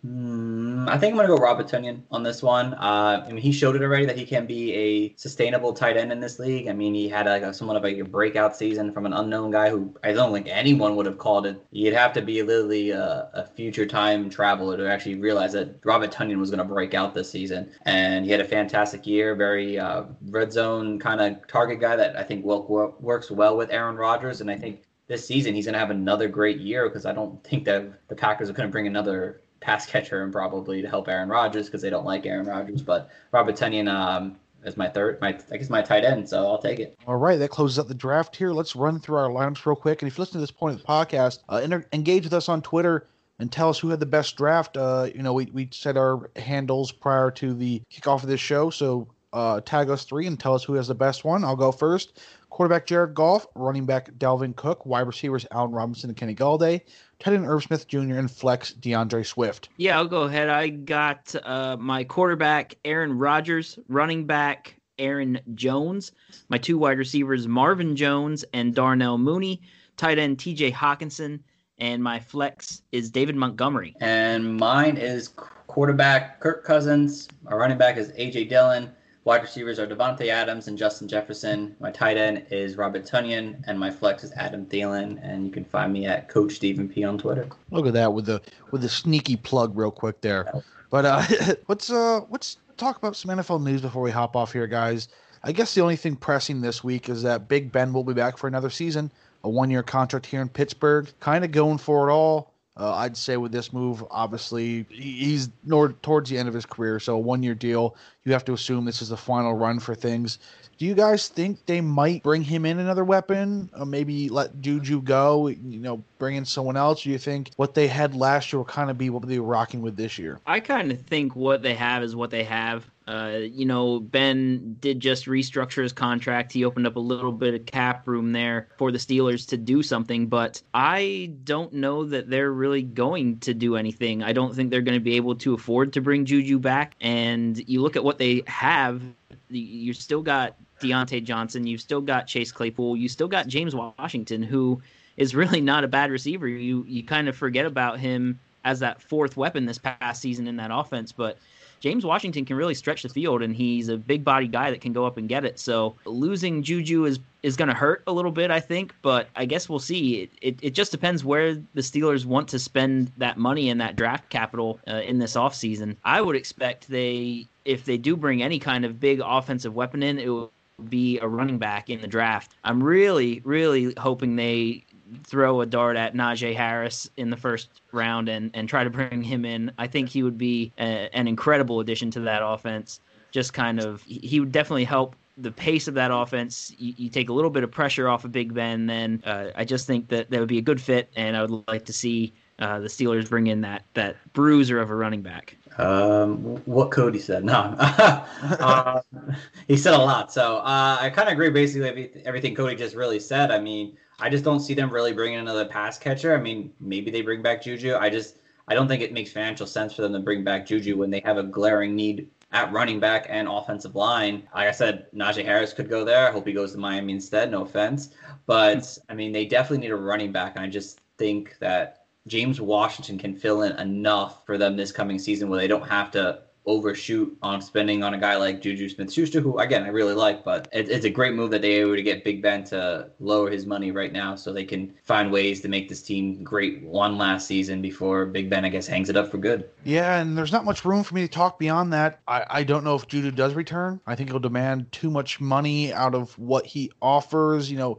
Hmm, 0.02 0.88
I 0.88 0.96
think 0.96 1.12
I'm 1.12 1.18
gonna 1.18 1.28
go 1.28 1.36
Robert 1.36 1.66
Tonyan 1.66 2.00
on 2.10 2.22
this 2.22 2.42
one. 2.42 2.72
Uh, 2.72 3.22
I 3.26 3.32
mean, 3.32 3.42
he 3.42 3.52
showed 3.52 3.76
it 3.76 3.82
already 3.82 4.06
that 4.06 4.16
he 4.16 4.24
can 4.24 4.46
be 4.46 4.72
a 4.72 5.14
sustainable 5.16 5.74
tight 5.74 5.98
end 5.98 6.10
in 6.10 6.20
this 6.20 6.38
league. 6.38 6.68
I 6.68 6.72
mean, 6.72 6.94
he 6.94 7.06
had 7.06 7.26
like 7.26 7.42
a, 7.42 7.52
somewhat 7.52 7.76
of 7.76 7.84
a 7.84 8.00
breakout 8.02 8.56
season 8.56 8.92
from 8.92 9.04
an 9.04 9.12
unknown 9.12 9.50
guy 9.50 9.68
who 9.68 9.94
I 10.02 10.12
don't 10.12 10.32
think 10.32 10.46
anyone 10.48 10.96
would 10.96 11.04
have 11.04 11.18
called 11.18 11.44
it. 11.44 11.62
You'd 11.70 11.92
have 11.92 12.14
to 12.14 12.22
be 12.22 12.42
literally 12.42 12.90
a, 12.90 13.28
a 13.34 13.46
future 13.46 13.84
time 13.84 14.30
traveler 14.30 14.78
to 14.78 14.90
actually 14.90 15.16
realize 15.16 15.52
that 15.52 15.80
Robert 15.84 16.10
Tonyan 16.10 16.38
was 16.38 16.50
gonna 16.50 16.64
break 16.64 16.94
out 16.94 17.12
this 17.12 17.30
season. 17.30 17.70
And 17.84 18.24
he 18.24 18.30
had 18.30 18.40
a 18.40 18.44
fantastic 18.44 19.06
year, 19.06 19.34
very 19.34 19.78
uh, 19.78 20.04
red 20.28 20.50
zone 20.50 20.98
kind 20.98 21.20
of 21.20 21.46
target 21.46 21.78
guy 21.78 21.96
that 21.96 22.16
I 22.16 22.22
think 22.22 22.42
will, 22.42 22.96
works 23.00 23.30
well 23.30 23.54
with 23.54 23.70
Aaron 23.70 23.96
Rodgers. 23.96 24.40
And 24.40 24.50
I 24.50 24.56
think 24.56 24.84
this 25.08 25.26
season 25.26 25.54
he's 25.54 25.66
going 25.66 25.74
to 25.74 25.78
have 25.78 25.90
another 25.90 26.28
great 26.28 26.58
year 26.58 26.88
because 26.88 27.04
I 27.04 27.12
don't 27.12 27.42
think 27.44 27.64
that 27.66 28.08
the 28.08 28.14
Packers 28.14 28.48
are 28.48 28.54
going 28.54 28.68
to 28.68 28.72
bring 28.72 28.86
another 28.86 29.42
pass 29.60 29.86
catcher 29.86 30.22
and 30.22 30.32
probably 30.32 30.82
to 30.82 30.88
help 30.88 31.08
Aaron 31.08 31.28
Rodgers 31.28 31.66
because 31.66 31.82
they 31.82 31.90
don't 31.90 32.04
like 32.04 32.26
Aaron 32.26 32.46
Rodgers. 32.46 32.82
But 32.82 33.10
Robert 33.32 33.56
Tonyan 33.56 33.88
um, 33.88 34.36
is 34.64 34.76
my 34.76 34.88
third, 34.88 35.20
my 35.20 35.38
I 35.50 35.56
guess 35.56 35.70
my 35.70 35.82
tight 35.82 36.04
end, 36.04 36.28
so 36.28 36.46
I'll 36.46 36.60
take 36.60 36.80
it. 36.80 36.98
All 37.06 37.16
right, 37.16 37.38
that 37.38 37.50
closes 37.50 37.78
up 37.78 37.88
the 37.88 37.94
draft 37.94 38.34
here. 38.34 38.52
Let's 38.52 38.74
run 38.74 38.98
through 38.98 39.16
our 39.16 39.28
lineups 39.28 39.64
real 39.66 39.76
quick. 39.76 40.02
And 40.02 40.10
if 40.10 40.16
you 40.16 40.22
listen 40.22 40.34
to 40.34 40.40
this 40.40 40.50
point 40.50 40.76
of 40.76 40.80
the 40.80 40.86
podcast, 40.86 41.40
uh, 41.48 41.60
inter- 41.62 41.86
engage 41.92 42.24
with 42.24 42.34
us 42.34 42.48
on 42.48 42.62
Twitter 42.62 43.06
and 43.38 43.50
tell 43.50 43.70
us 43.70 43.78
who 43.78 43.88
had 43.88 44.00
the 44.00 44.06
best 44.06 44.36
draft. 44.36 44.76
Uh, 44.76 45.08
you 45.14 45.22
know, 45.22 45.32
we, 45.32 45.46
we 45.46 45.68
set 45.72 45.96
our 45.96 46.30
handles 46.36 46.92
prior 46.92 47.30
to 47.32 47.54
the 47.54 47.82
kickoff 47.90 48.22
of 48.22 48.28
this 48.28 48.40
show, 48.40 48.70
so 48.70 49.08
uh, 49.32 49.60
tag 49.60 49.90
us 49.90 50.04
three 50.04 50.26
and 50.26 50.38
tell 50.38 50.54
us 50.54 50.64
who 50.64 50.74
has 50.74 50.88
the 50.88 50.94
best 50.94 51.24
one. 51.24 51.44
I'll 51.44 51.56
go 51.56 51.72
first. 51.72 52.20
Quarterback 52.60 52.84
Jared 52.84 53.14
Goff, 53.14 53.46
running 53.54 53.86
back 53.86 54.12
Dalvin 54.18 54.54
Cook, 54.54 54.84
wide 54.84 55.06
receivers 55.06 55.46
Allen 55.50 55.70
Robinson 55.70 56.10
and 56.10 56.16
Kenny 56.18 56.34
Golladay, 56.34 56.82
tight 57.18 57.32
end 57.32 57.46
Irv 57.46 57.62
Smith 57.62 57.88
Jr., 57.88 58.18
and 58.18 58.30
flex 58.30 58.74
D'Andre 58.74 59.22
Swift. 59.22 59.70
Yeah, 59.78 59.96
I'll 59.96 60.04
go 60.04 60.24
ahead. 60.24 60.50
I 60.50 60.68
got 60.68 61.34
uh, 61.42 61.78
my 61.80 62.04
quarterback 62.04 62.74
Aaron 62.84 63.16
Rodgers, 63.16 63.78
running 63.88 64.26
back 64.26 64.78
Aaron 64.98 65.40
Jones, 65.54 66.12
my 66.50 66.58
two 66.58 66.76
wide 66.76 66.98
receivers 66.98 67.48
Marvin 67.48 67.96
Jones 67.96 68.44
and 68.52 68.74
Darnell 68.74 69.16
Mooney, 69.16 69.62
tight 69.96 70.18
end 70.18 70.36
TJ 70.36 70.70
Hockenson, 70.74 71.40
and 71.78 72.02
my 72.02 72.20
flex 72.20 72.82
is 72.92 73.10
David 73.10 73.36
Montgomery. 73.36 73.96
And 74.02 74.58
mine 74.58 74.98
is 74.98 75.28
quarterback 75.66 76.40
Kirk 76.40 76.62
Cousins. 76.64 77.26
Our 77.46 77.58
running 77.58 77.78
back 77.78 77.96
is 77.96 78.12
AJ 78.12 78.50
Dillon. 78.50 78.92
Wide 79.24 79.42
receivers 79.42 79.78
are 79.78 79.86
Davante 79.86 80.28
Adams 80.28 80.66
and 80.68 80.78
Justin 80.78 81.06
Jefferson. 81.06 81.76
My 81.78 81.90
tight 81.90 82.16
end 82.16 82.46
is 82.50 82.76
Robert 82.76 83.04
Tonyan, 83.04 83.62
and 83.66 83.78
my 83.78 83.90
flex 83.90 84.24
is 84.24 84.32
Adam 84.32 84.64
Thielen. 84.64 85.18
And 85.22 85.44
you 85.44 85.52
can 85.52 85.64
find 85.64 85.92
me 85.92 86.06
at 86.06 86.28
Coach 86.28 86.54
Stephen 86.54 86.88
P 86.88 87.04
on 87.04 87.18
Twitter. 87.18 87.46
Look 87.70 87.86
at 87.86 87.92
that 87.92 88.14
with 88.14 88.24
the 88.26 88.40
with 88.70 88.80
the 88.80 88.88
sneaky 88.88 89.36
plug 89.36 89.76
real 89.76 89.90
quick 89.90 90.22
there. 90.22 90.50
But 90.88 91.04
uh, 91.04 91.22
let's 91.68 91.90
uh 91.90 92.20
let's 92.30 92.56
talk 92.78 92.96
about 92.96 93.14
some 93.14 93.36
NFL 93.36 93.62
news 93.62 93.82
before 93.82 94.02
we 94.02 94.10
hop 94.10 94.36
off 94.36 94.54
here, 94.54 94.66
guys. 94.66 95.08
I 95.42 95.52
guess 95.52 95.74
the 95.74 95.82
only 95.82 95.96
thing 95.96 96.16
pressing 96.16 96.62
this 96.62 96.82
week 96.82 97.10
is 97.10 97.22
that 97.22 97.48
Big 97.48 97.70
Ben 97.70 97.92
will 97.92 98.04
be 98.04 98.14
back 98.14 98.38
for 98.38 98.46
another 98.46 98.70
season, 98.70 99.12
a 99.44 99.50
one 99.50 99.70
year 99.70 99.82
contract 99.82 100.24
here 100.24 100.40
in 100.40 100.48
Pittsburgh, 100.48 101.10
kind 101.20 101.44
of 101.44 101.50
going 101.50 101.78
for 101.78 102.08
it 102.08 102.12
all. 102.12 102.49
Uh, 102.76 102.94
I'd 102.94 103.16
say 103.16 103.36
with 103.36 103.52
this 103.52 103.72
move, 103.72 104.04
obviously 104.10 104.86
he's 104.90 105.50
nor, 105.64 105.92
towards 105.92 106.30
the 106.30 106.38
end 106.38 106.48
of 106.48 106.54
his 106.54 106.64
career, 106.64 106.98
so 107.00 107.16
a 107.16 107.18
one-year 107.18 107.54
deal. 107.54 107.96
You 108.24 108.32
have 108.32 108.44
to 108.46 108.52
assume 108.52 108.84
this 108.84 109.02
is 109.02 109.08
the 109.08 109.16
final 109.16 109.54
run 109.54 109.80
for 109.80 109.94
things. 109.94 110.38
Do 110.78 110.86
you 110.86 110.94
guys 110.94 111.28
think 111.28 111.66
they 111.66 111.82
might 111.82 112.22
bring 112.22 112.42
him 112.42 112.64
in 112.64 112.78
another 112.78 113.04
weapon? 113.04 113.68
Or 113.78 113.84
maybe 113.84 114.30
let 114.30 114.60
Juju 114.62 115.02
go? 115.02 115.48
You 115.48 115.78
know, 115.78 116.02
bring 116.18 116.36
in 116.36 116.44
someone 116.46 116.76
else. 116.76 117.02
Do 117.02 117.10
you 117.10 117.18
think 117.18 117.50
what 117.56 117.74
they 117.74 117.86
had 117.86 118.14
last 118.14 118.52
year 118.52 118.60
will 118.60 118.64
kind 118.64 118.90
of 118.90 118.96
be 118.96 119.10
what 119.10 119.26
they 119.26 119.38
were 119.38 119.46
rocking 119.46 119.82
with 119.82 119.96
this 119.96 120.18
year? 120.18 120.40
I 120.46 120.60
kind 120.60 120.90
of 120.90 121.02
think 121.02 121.36
what 121.36 121.62
they 121.62 121.74
have 121.74 122.02
is 122.02 122.16
what 122.16 122.30
they 122.30 122.44
have. 122.44 122.88
Uh, 123.10 123.38
you 123.38 123.66
know, 123.66 123.98
Ben 123.98 124.76
did 124.78 125.00
just 125.00 125.26
restructure 125.26 125.82
his 125.82 125.92
contract. 125.92 126.52
He 126.52 126.64
opened 126.64 126.86
up 126.86 126.94
a 126.94 127.00
little 127.00 127.32
bit 127.32 127.54
of 127.54 127.66
cap 127.66 128.06
room 128.06 128.30
there 128.30 128.68
for 128.78 128.92
the 128.92 128.98
Steelers 128.98 129.48
to 129.48 129.56
do 129.56 129.82
something, 129.82 130.28
but 130.28 130.62
I 130.74 131.32
don't 131.42 131.72
know 131.72 132.04
that 132.04 132.30
they're 132.30 132.52
really 132.52 132.82
going 132.82 133.40
to 133.40 133.52
do 133.52 133.74
anything. 133.74 134.22
I 134.22 134.32
don't 134.32 134.54
think 134.54 134.70
they're 134.70 134.80
going 134.80 134.96
to 134.96 135.02
be 135.02 135.16
able 135.16 135.34
to 135.36 135.54
afford 135.54 135.92
to 135.94 136.00
bring 136.00 136.24
Juju 136.24 136.60
back. 136.60 136.94
And 137.00 137.58
you 137.68 137.82
look 137.82 137.96
at 137.96 138.04
what 138.04 138.18
they 138.18 138.44
have, 138.46 139.02
you 139.48 139.92
still 139.92 140.22
got 140.22 140.54
Diontae 140.80 141.24
Johnson, 141.24 141.66
you've 141.66 141.80
still 141.80 142.00
got 142.00 142.28
Chase 142.28 142.52
Claypool, 142.52 142.96
you 142.96 143.08
still 143.08 143.26
got 143.26 143.48
James 143.48 143.74
Washington, 143.74 144.40
who 144.40 144.80
is 145.16 145.34
really 145.34 145.60
not 145.60 145.82
a 145.82 145.88
bad 145.88 146.12
receiver. 146.12 146.46
You 146.46 146.84
you 146.86 147.02
kind 147.02 147.28
of 147.28 147.36
forget 147.36 147.66
about 147.66 147.98
him 147.98 148.38
as 148.64 148.78
that 148.78 149.02
fourth 149.02 149.36
weapon 149.36 149.66
this 149.66 149.78
past 149.78 150.22
season 150.22 150.46
in 150.46 150.58
that 150.58 150.70
offense, 150.72 151.10
but 151.10 151.38
James 151.80 152.04
Washington 152.04 152.44
can 152.44 152.56
really 152.56 152.74
stretch 152.74 153.02
the 153.02 153.08
field, 153.08 153.42
and 153.42 153.56
he's 153.56 153.88
a 153.88 153.96
big 153.96 154.22
body 154.22 154.46
guy 154.46 154.70
that 154.70 154.80
can 154.80 154.92
go 154.92 155.06
up 155.06 155.16
and 155.16 155.28
get 155.28 155.44
it. 155.44 155.58
So 155.58 155.96
losing 156.04 156.62
Juju 156.62 157.06
is 157.06 157.18
is 157.42 157.56
going 157.56 157.68
to 157.68 157.74
hurt 157.74 158.02
a 158.06 158.12
little 158.12 158.30
bit, 158.30 158.50
I 158.50 158.60
think, 158.60 158.94
but 159.00 159.28
I 159.34 159.46
guess 159.46 159.66
we'll 159.66 159.78
see. 159.78 160.22
It, 160.22 160.30
it, 160.42 160.58
it, 160.60 160.70
just 160.74 160.92
depends 160.92 161.24
where 161.24 161.54
the 161.54 161.80
Steelers 161.80 162.26
want 162.26 162.48
to 162.48 162.58
spend 162.58 163.10
that 163.16 163.38
money 163.38 163.70
and 163.70 163.80
that 163.80 163.96
draft 163.96 164.28
capital 164.28 164.78
uh, 164.86 164.96
in 164.96 165.18
this 165.18 165.36
offseason. 165.36 165.96
I 166.04 166.20
would 166.20 166.36
expect 166.36 166.88
they, 166.88 167.46
if 167.64 167.86
they 167.86 167.96
do 167.96 168.14
bring 168.14 168.42
any 168.42 168.58
kind 168.58 168.84
of 168.84 169.00
big 169.00 169.22
offensive 169.24 169.74
weapon 169.74 170.02
in, 170.02 170.18
it 170.18 170.28
will 170.28 170.52
be 170.90 171.18
a 171.20 171.28
running 171.28 171.58
back 171.58 171.88
in 171.88 172.02
the 172.02 172.06
draft. 172.06 172.56
I'm 172.64 172.82
really, 172.82 173.40
really 173.44 173.94
hoping 173.98 174.36
they 174.36 174.84
throw 175.24 175.60
a 175.60 175.66
dart 175.66 175.96
at 175.96 176.14
Najee 176.14 176.54
Harris 176.54 177.10
in 177.16 177.30
the 177.30 177.36
first 177.36 177.80
round 177.92 178.28
and, 178.28 178.50
and 178.54 178.68
try 178.68 178.84
to 178.84 178.90
bring 178.90 179.22
him 179.22 179.44
in. 179.44 179.72
I 179.78 179.86
think 179.86 180.08
he 180.08 180.22
would 180.22 180.38
be 180.38 180.72
a, 180.78 181.08
an 181.12 181.28
incredible 181.28 181.80
addition 181.80 182.10
to 182.12 182.20
that 182.20 182.42
offense. 182.44 183.00
Just 183.30 183.52
kind 183.52 183.80
of, 183.80 184.02
he 184.02 184.40
would 184.40 184.52
definitely 184.52 184.84
help 184.84 185.14
the 185.38 185.50
pace 185.50 185.88
of 185.88 185.94
that 185.94 186.10
offense. 186.12 186.72
You, 186.78 186.94
you 186.96 187.10
take 187.10 187.28
a 187.28 187.32
little 187.32 187.50
bit 187.50 187.64
of 187.64 187.70
pressure 187.70 188.08
off 188.08 188.24
of 188.24 188.32
Big 188.32 188.52
Ben. 188.54 188.86
Then 188.86 189.22
uh, 189.24 189.46
I 189.54 189.64
just 189.64 189.86
think 189.86 190.08
that 190.08 190.30
that 190.30 190.40
would 190.40 190.48
be 190.48 190.58
a 190.58 190.62
good 190.62 190.80
fit, 190.80 191.08
and 191.16 191.36
I 191.36 191.42
would 191.42 191.64
like 191.68 191.84
to 191.86 191.92
see 191.92 192.32
uh, 192.58 192.78
the 192.78 192.88
Steelers 192.88 193.28
bring 193.28 193.46
in 193.46 193.62
that 193.62 193.84
that 193.94 194.16
bruiser 194.32 194.80
of 194.80 194.90
a 194.90 194.94
running 194.94 195.22
back. 195.22 195.56
Um, 195.78 196.56
what 196.66 196.90
Cody 196.90 197.18
said? 197.18 197.44
No, 197.44 197.74
uh, 197.78 199.00
he 199.68 199.76
said 199.76 199.94
a 199.94 199.98
lot. 199.98 200.32
So 200.32 200.58
uh, 200.58 200.98
I 201.00 201.10
kind 201.10 201.28
of 201.28 201.32
agree 201.32 201.50
basically 201.50 202.10
everything 202.24 202.54
Cody 202.54 202.76
just 202.76 202.94
really 202.94 203.20
said. 203.20 203.50
I 203.50 203.60
mean, 203.60 203.96
I 204.20 204.28
just 204.28 204.44
don't 204.44 204.60
see 204.60 204.74
them 204.74 204.90
really 204.90 205.12
bringing 205.12 205.38
another 205.38 205.64
pass 205.64 205.98
catcher. 205.98 206.34
I 206.34 206.40
mean, 206.40 206.72
maybe 206.80 207.10
they 207.10 207.22
bring 207.22 207.42
back 207.42 207.62
Juju. 207.62 207.96
I 207.96 208.10
just 208.10 208.38
I 208.68 208.74
don't 208.74 208.86
think 208.86 209.02
it 209.02 209.12
makes 209.12 209.32
financial 209.32 209.66
sense 209.66 209.94
for 209.94 210.02
them 210.02 210.12
to 210.12 210.20
bring 210.20 210.44
back 210.44 210.66
Juju 210.66 210.96
when 210.96 211.10
they 211.10 211.20
have 211.24 211.38
a 211.38 211.42
glaring 211.42 211.96
need 211.96 212.30
at 212.52 212.72
running 212.72 213.00
back 213.00 213.26
and 213.28 213.48
offensive 213.48 213.94
line. 213.94 214.48
Like 214.54 214.68
I 214.68 214.72
said, 214.72 215.06
Najee 215.14 215.44
Harris 215.44 215.72
could 215.72 215.88
go 215.88 216.04
there. 216.04 216.28
I 216.28 216.32
hope 216.32 216.46
he 216.46 216.52
goes 216.52 216.72
to 216.72 216.78
Miami 216.78 217.14
instead. 217.14 217.50
No 217.50 217.62
offense, 217.62 218.10
but 218.46 218.98
I 219.08 219.14
mean 219.14 219.32
they 219.32 219.46
definitely 219.46 219.86
need 219.86 219.92
a 219.92 219.96
running 219.96 220.32
back, 220.32 220.56
and 220.56 220.64
I 220.64 220.68
just 220.68 221.00
think 221.18 221.56
that 221.60 222.04
James 222.26 222.60
Washington 222.60 223.18
can 223.18 223.34
fill 223.34 223.62
in 223.62 223.78
enough 223.78 224.44
for 224.44 224.58
them 224.58 224.76
this 224.76 224.92
coming 224.92 225.18
season 225.18 225.48
where 225.48 225.58
they 225.58 225.68
don't 225.68 225.88
have 225.88 226.10
to 226.12 226.42
overshoot 226.70 227.36
on 227.42 227.60
spending 227.60 228.04
on 228.04 228.14
a 228.14 228.18
guy 228.18 228.36
like 228.36 228.62
Juju 228.62 228.88
Smith 228.88 229.12
Schuster, 229.12 229.40
who 229.40 229.58
again 229.58 229.82
I 229.82 229.88
really 229.88 230.14
like, 230.14 230.44
but 230.44 230.68
it, 230.72 230.88
it's 230.88 231.04
a 231.04 231.10
great 231.10 231.34
move 231.34 231.50
that 231.50 231.62
they 231.62 231.84
were 231.84 231.96
to 231.96 232.02
get 232.02 232.22
Big 232.24 232.40
Ben 232.40 232.62
to 232.64 233.10
lower 233.18 233.50
his 233.50 233.66
money 233.66 233.90
right 233.90 234.12
now 234.12 234.36
so 234.36 234.52
they 234.52 234.64
can 234.64 234.94
find 235.02 235.32
ways 235.32 235.60
to 235.62 235.68
make 235.68 235.88
this 235.88 236.02
team 236.02 236.44
great 236.44 236.82
one 236.82 237.18
last 237.18 237.46
season 237.46 237.82
before 237.82 238.24
Big 238.26 238.48
Ben 238.48 238.64
I 238.64 238.68
guess 238.68 238.86
hangs 238.86 239.10
it 239.10 239.16
up 239.16 239.30
for 239.30 239.38
good. 239.38 239.68
Yeah, 239.84 240.20
and 240.20 240.38
there's 240.38 240.52
not 240.52 240.64
much 240.64 240.84
room 240.84 241.02
for 241.02 241.14
me 241.14 241.22
to 241.22 241.28
talk 241.28 241.58
beyond 241.58 241.92
that. 241.92 242.20
I, 242.28 242.44
I 242.48 242.62
don't 242.62 242.84
know 242.84 242.94
if 242.94 243.08
Juju 243.08 243.32
does 243.32 243.54
return. 243.54 244.00
I 244.06 244.14
think 244.14 244.30
he'll 244.30 244.38
demand 244.38 244.92
too 244.92 245.10
much 245.10 245.40
money 245.40 245.92
out 245.92 246.14
of 246.14 246.38
what 246.38 246.66
he 246.66 246.92
offers. 247.02 247.70
You 247.70 247.78
know, 247.78 247.98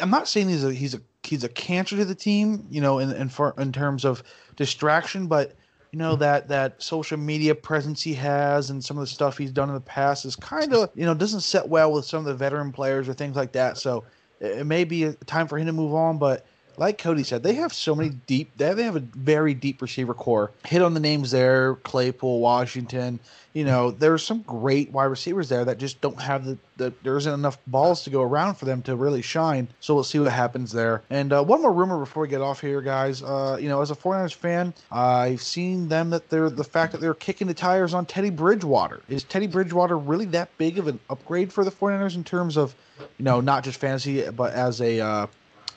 I'm 0.00 0.10
not 0.10 0.28
saying 0.28 0.50
he's 0.50 0.64
a 0.64 0.72
he's 0.72 0.94
a 0.94 1.00
he's 1.22 1.44
a 1.44 1.48
cancer 1.48 1.96
to 1.96 2.04
the 2.04 2.14
team, 2.14 2.66
you 2.70 2.80
know, 2.80 2.98
in 2.98 3.10
in, 3.12 3.28
for, 3.28 3.54
in 3.58 3.72
terms 3.72 4.04
of 4.04 4.22
distraction, 4.56 5.26
but 5.26 5.54
you 5.94 5.98
know 5.98 6.16
that 6.16 6.48
that 6.48 6.82
social 6.82 7.16
media 7.16 7.54
presence 7.54 8.02
he 8.02 8.14
has 8.14 8.70
and 8.70 8.84
some 8.84 8.96
of 8.98 9.02
the 9.02 9.06
stuff 9.06 9.38
he's 9.38 9.52
done 9.52 9.68
in 9.68 9.76
the 9.76 9.80
past 9.80 10.24
is 10.24 10.34
kind 10.34 10.74
of 10.74 10.90
you 10.96 11.04
know 11.04 11.14
doesn't 11.14 11.42
set 11.42 11.68
well 11.68 11.92
with 11.92 12.04
some 12.04 12.18
of 12.18 12.24
the 12.24 12.34
veteran 12.34 12.72
players 12.72 13.08
or 13.08 13.14
things 13.14 13.36
like 13.36 13.52
that. 13.52 13.78
So 13.78 14.02
it 14.40 14.66
may 14.66 14.82
be 14.82 15.04
a 15.04 15.12
time 15.12 15.46
for 15.46 15.56
him 15.56 15.66
to 15.66 15.72
move 15.72 15.94
on, 15.94 16.18
but 16.18 16.46
like 16.76 16.98
Cody 16.98 17.22
said, 17.22 17.42
they 17.42 17.54
have 17.54 17.72
so 17.72 17.94
many 17.94 18.10
deep. 18.10 18.50
They 18.56 18.66
have, 18.66 18.76
they 18.76 18.84
have 18.84 18.96
a 18.96 19.00
very 19.00 19.54
deep 19.54 19.82
receiver 19.82 20.14
corps. 20.14 20.50
Hit 20.66 20.82
on 20.82 20.94
the 20.94 21.00
names 21.00 21.30
there: 21.30 21.76
Claypool, 21.76 22.40
Washington, 22.40 23.20
you 23.54 23.64
know, 23.64 23.92
there's 23.92 24.24
some 24.24 24.42
great 24.42 24.90
wide 24.90 25.04
receivers 25.04 25.48
there 25.48 25.64
that 25.64 25.78
just 25.78 26.00
don't 26.00 26.20
have 26.20 26.44
the, 26.44 26.58
the 26.76 26.92
there 27.04 27.16
isn't 27.16 27.32
enough 27.32 27.56
balls 27.68 28.02
to 28.02 28.10
go 28.10 28.20
around 28.20 28.56
for 28.56 28.64
them 28.64 28.82
to 28.82 28.96
really 28.96 29.22
shine. 29.22 29.68
So 29.78 29.94
we'll 29.94 30.02
see 30.02 30.18
what 30.18 30.32
happens 30.32 30.72
there. 30.72 31.02
And 31.08 31.32
uh, 31.32 31.42
one 31.44 31.62
more 31.62 31.72
rumor 31.72 31.98
before 31.98 32.22
we 32.22 32.28
get 32.28 32.40
off 32.40 32.60
here, 32.60 32.80
guys. 32.82 33.22
Uh, 33.22 33.56
you 33.60 33.68
know, 33.68 33.80
as 33.80 33.92
a 33.92 33.94
49ers 33.94 34.34
fan, 34.34 34.74
I've 34.90 35.40
seen 35.40 35.88
them 35.88 36.10
that 36.10 36.28
they're 36.28 36.50
the 36.50 36.64
fact 36.64 36.92
that 36.92 37.00
they're 37.00 37.14
kicking 37.14 37.46
the 37.46 37.54
tires 37.54 37.94
on 37.94 38.06
Teddy 38.06 38.30
Bridgewater. 38.30 39.00
Is 39.08 39.22
Teddy 39.22 39.46
Bridgewater 39.46 39.96
really 39.96 40.26
that 40.26 40.50
big 40.58 40.78
of 40.78 40.88
an 40.88 40.98
upgrade 41.08 41.52
for 41.52 41.64
the 41.64 41.70
49ers 41.70 42.16
in 42.16 42.24
terms 42.24 42.56
of, 42.56 42.74
you 43.18 43.24
know, 43.24 43.40
not 43.40 43.62
just 43.62 43.78
fantasy, 43.78 44.28
but 44.30 44.52
as 44.52 44.80
a 44.80 44.98
uh, 44.98 45.26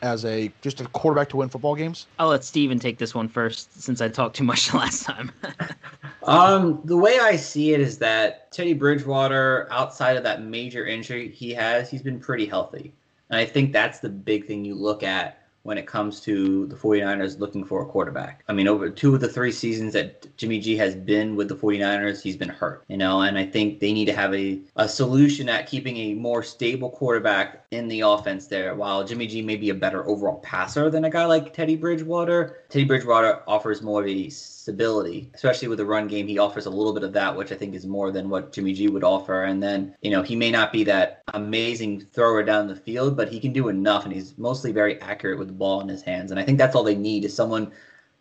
as 0.01 0.25
a 0.25 0.51
just 0.61 0.81
a 0.81 0.85
quarterback 0.87 1.29
to 1.29 1.37
win 1.37 1.49
football 1.49 1.75
games? 1.75 2.07
I'll 2.19 2.29
let 2.29 2.43
Steven 2.43 2.79
take 2.79 2.97
this 2.97 3.15
one 3.15 3.27
first 3.27 3.81
since 3.81 4.01
I 4.01 4.09
talked 4.09 4.35
too 4.35 4.43
much 4.43 4.69
the 4.69 4.77
last 4.77 5.03
time. 5.03 5.31
um, 6.23 6.81
the 6.85 6.97
way 6.97 7.19
I 7.19 7.35
see 7.35 7.73
it 7.73 7.79
is 7.79 7.97
that 7.99 8.51
Teddy 8.51 8.73
Bridgewater, 8.73 9.67
outside 9.71 10.17
of 10.17 10.23
that 10.23 10.43
major 10.43 10.85
injury 10.85 11.29
he 11.29 11.53
has, 11.53 11.89
he's 11.89 12.01
been 12.01 12.19
pretty 12.19 12.45
healthy. 12.45 12.93
And 13.29 13.39
I 13.39 13.45
think 13.45 13.73
that's 13.73 13.99
the 13.99 14.09
big 14.09 14.45
thing 14.45 14.63
you 14.63 14.75
look 14.75 15.03
at 15.03 15.36
when 15.67 15.77
it 15.77 15.85
comes 15.85 16.21
to 16.21 16.65
the 16.67 16.75
49ers 16.77 17.39
looking 17.39 17.65
for 17.65 17.81
a 17.81 17.85
quarterback. 17.85 18.41
I 18.47 18.53
mean, 18.53 18.69
over 18.69 18.89
two 18.89 19.13
of 19.13 19.19
the 19.19 19.27
three 19.27 19.51
seasons 19.51 19.91
that 19.91 20.25
Jimmy 20.37 20.59
G 20.59 20.77
has 20.77 20.95
been 20.95 21.35
with 21.35 21.49
the 21.49 21.57
49ers, 21.57 22.21
he's 22.21 22.37
been 22.37 22.47
hurt, 22.47 22.85
you 22.87 22.95
know, 22.95 23.19
and 23.19 23.37
I 23.37 23.45
think 23.45 23.81
they 23.81 23.91
need 23.91 24.05
to 24.05 24.13
have 24.13 24.33
a, 24.33 24.61
a 24.77 24.87
solution 24.87 25.49
at 25.49 25.67
keeping 25.67 25.97
a 25.97 26.13
more 26.13 26.41
stable 26.41 26.89
quarterback 26.89 27.65
in 27.71 27.89
the 27.89 27.99
offense 27.99 28.47
there. 28.47 28.75
While 28.75 29.03
Jimmy 29.03 29.27
G 29.27 29.41
may 29.41 29.57
be 29.57 29.69
a 29.69 29.75
better 29.75 30.07
overall 30.07 30.39
passer 30.39 30.89
than 30.89 31.03
a 31.03 31.09
guy 31.09 31.25
like 31.25 31.53
Teddy 31.53 31.75
Bridgewater, 31.75 32.63
Teddy 32.69 32.85
Bridgewater 32.85 33.41
offers 33.45 33.81
more 33.81 34.01
of 34.01 34.07
a 34.07 34.29
stability, 34.67 35.31
especially 35.33 35.69
with 35.69 35.77
the 35.77 35.85
run 35.85 36.09
game. 36.09 36.27
He 36.27 36.39
offers 36.39 36.65
a 36.65 36.69
little 36.69 36.93
bit 36.93 37.03
of 37.03 37.13
that, 37.13 37.33
which 37.33 37.53
I 37.53 37.55
think 37.55 37.73
is 37.73 37.85
more 37.85 38.11
than 38.11 38.29
what 38.29 38.51
Jimmy 38.51 38.73
G 38.73 38.89
would 38.89 39.03
offer. 39.03 39.43
And 39.43 39.63
then, 39.63 39.95
you 40.01 40.11
know, 40.11 40.21
he 40.21 40.35
may 40.35 40.51
not 40.51 40.73
be 40.73 40.83
that 40.83 41.23
amazing 41.33 42.01
thrower 42.11 42.43
down 42.43 42.67
the 42.67 42.75
field, 42.75 43.15
but 43.15 43.29
he 43.29 43.39
can 43.39 43.53
do 43.53 43.69
enough, 43.69 44.03
and 44.03 44.13
he's 44.13 44.37
mostly 44.37 44.73
very 44.73 44.99
accurate 44.99 45.39
with 45.39 45.47
the 45.47 45.53
ball 45.53 45.79
in 45.79 45.87
his 45.87 46.01
hands. 46.01 46.31
And 46.31 46.39
I 46.39 46.43
think 46.43 46.57
that's 46.57 46.75
all 46.75 46.83
they 46.83 46.95
need 46.95 47.23
is 47.23 47.33
someone 47.33 47.71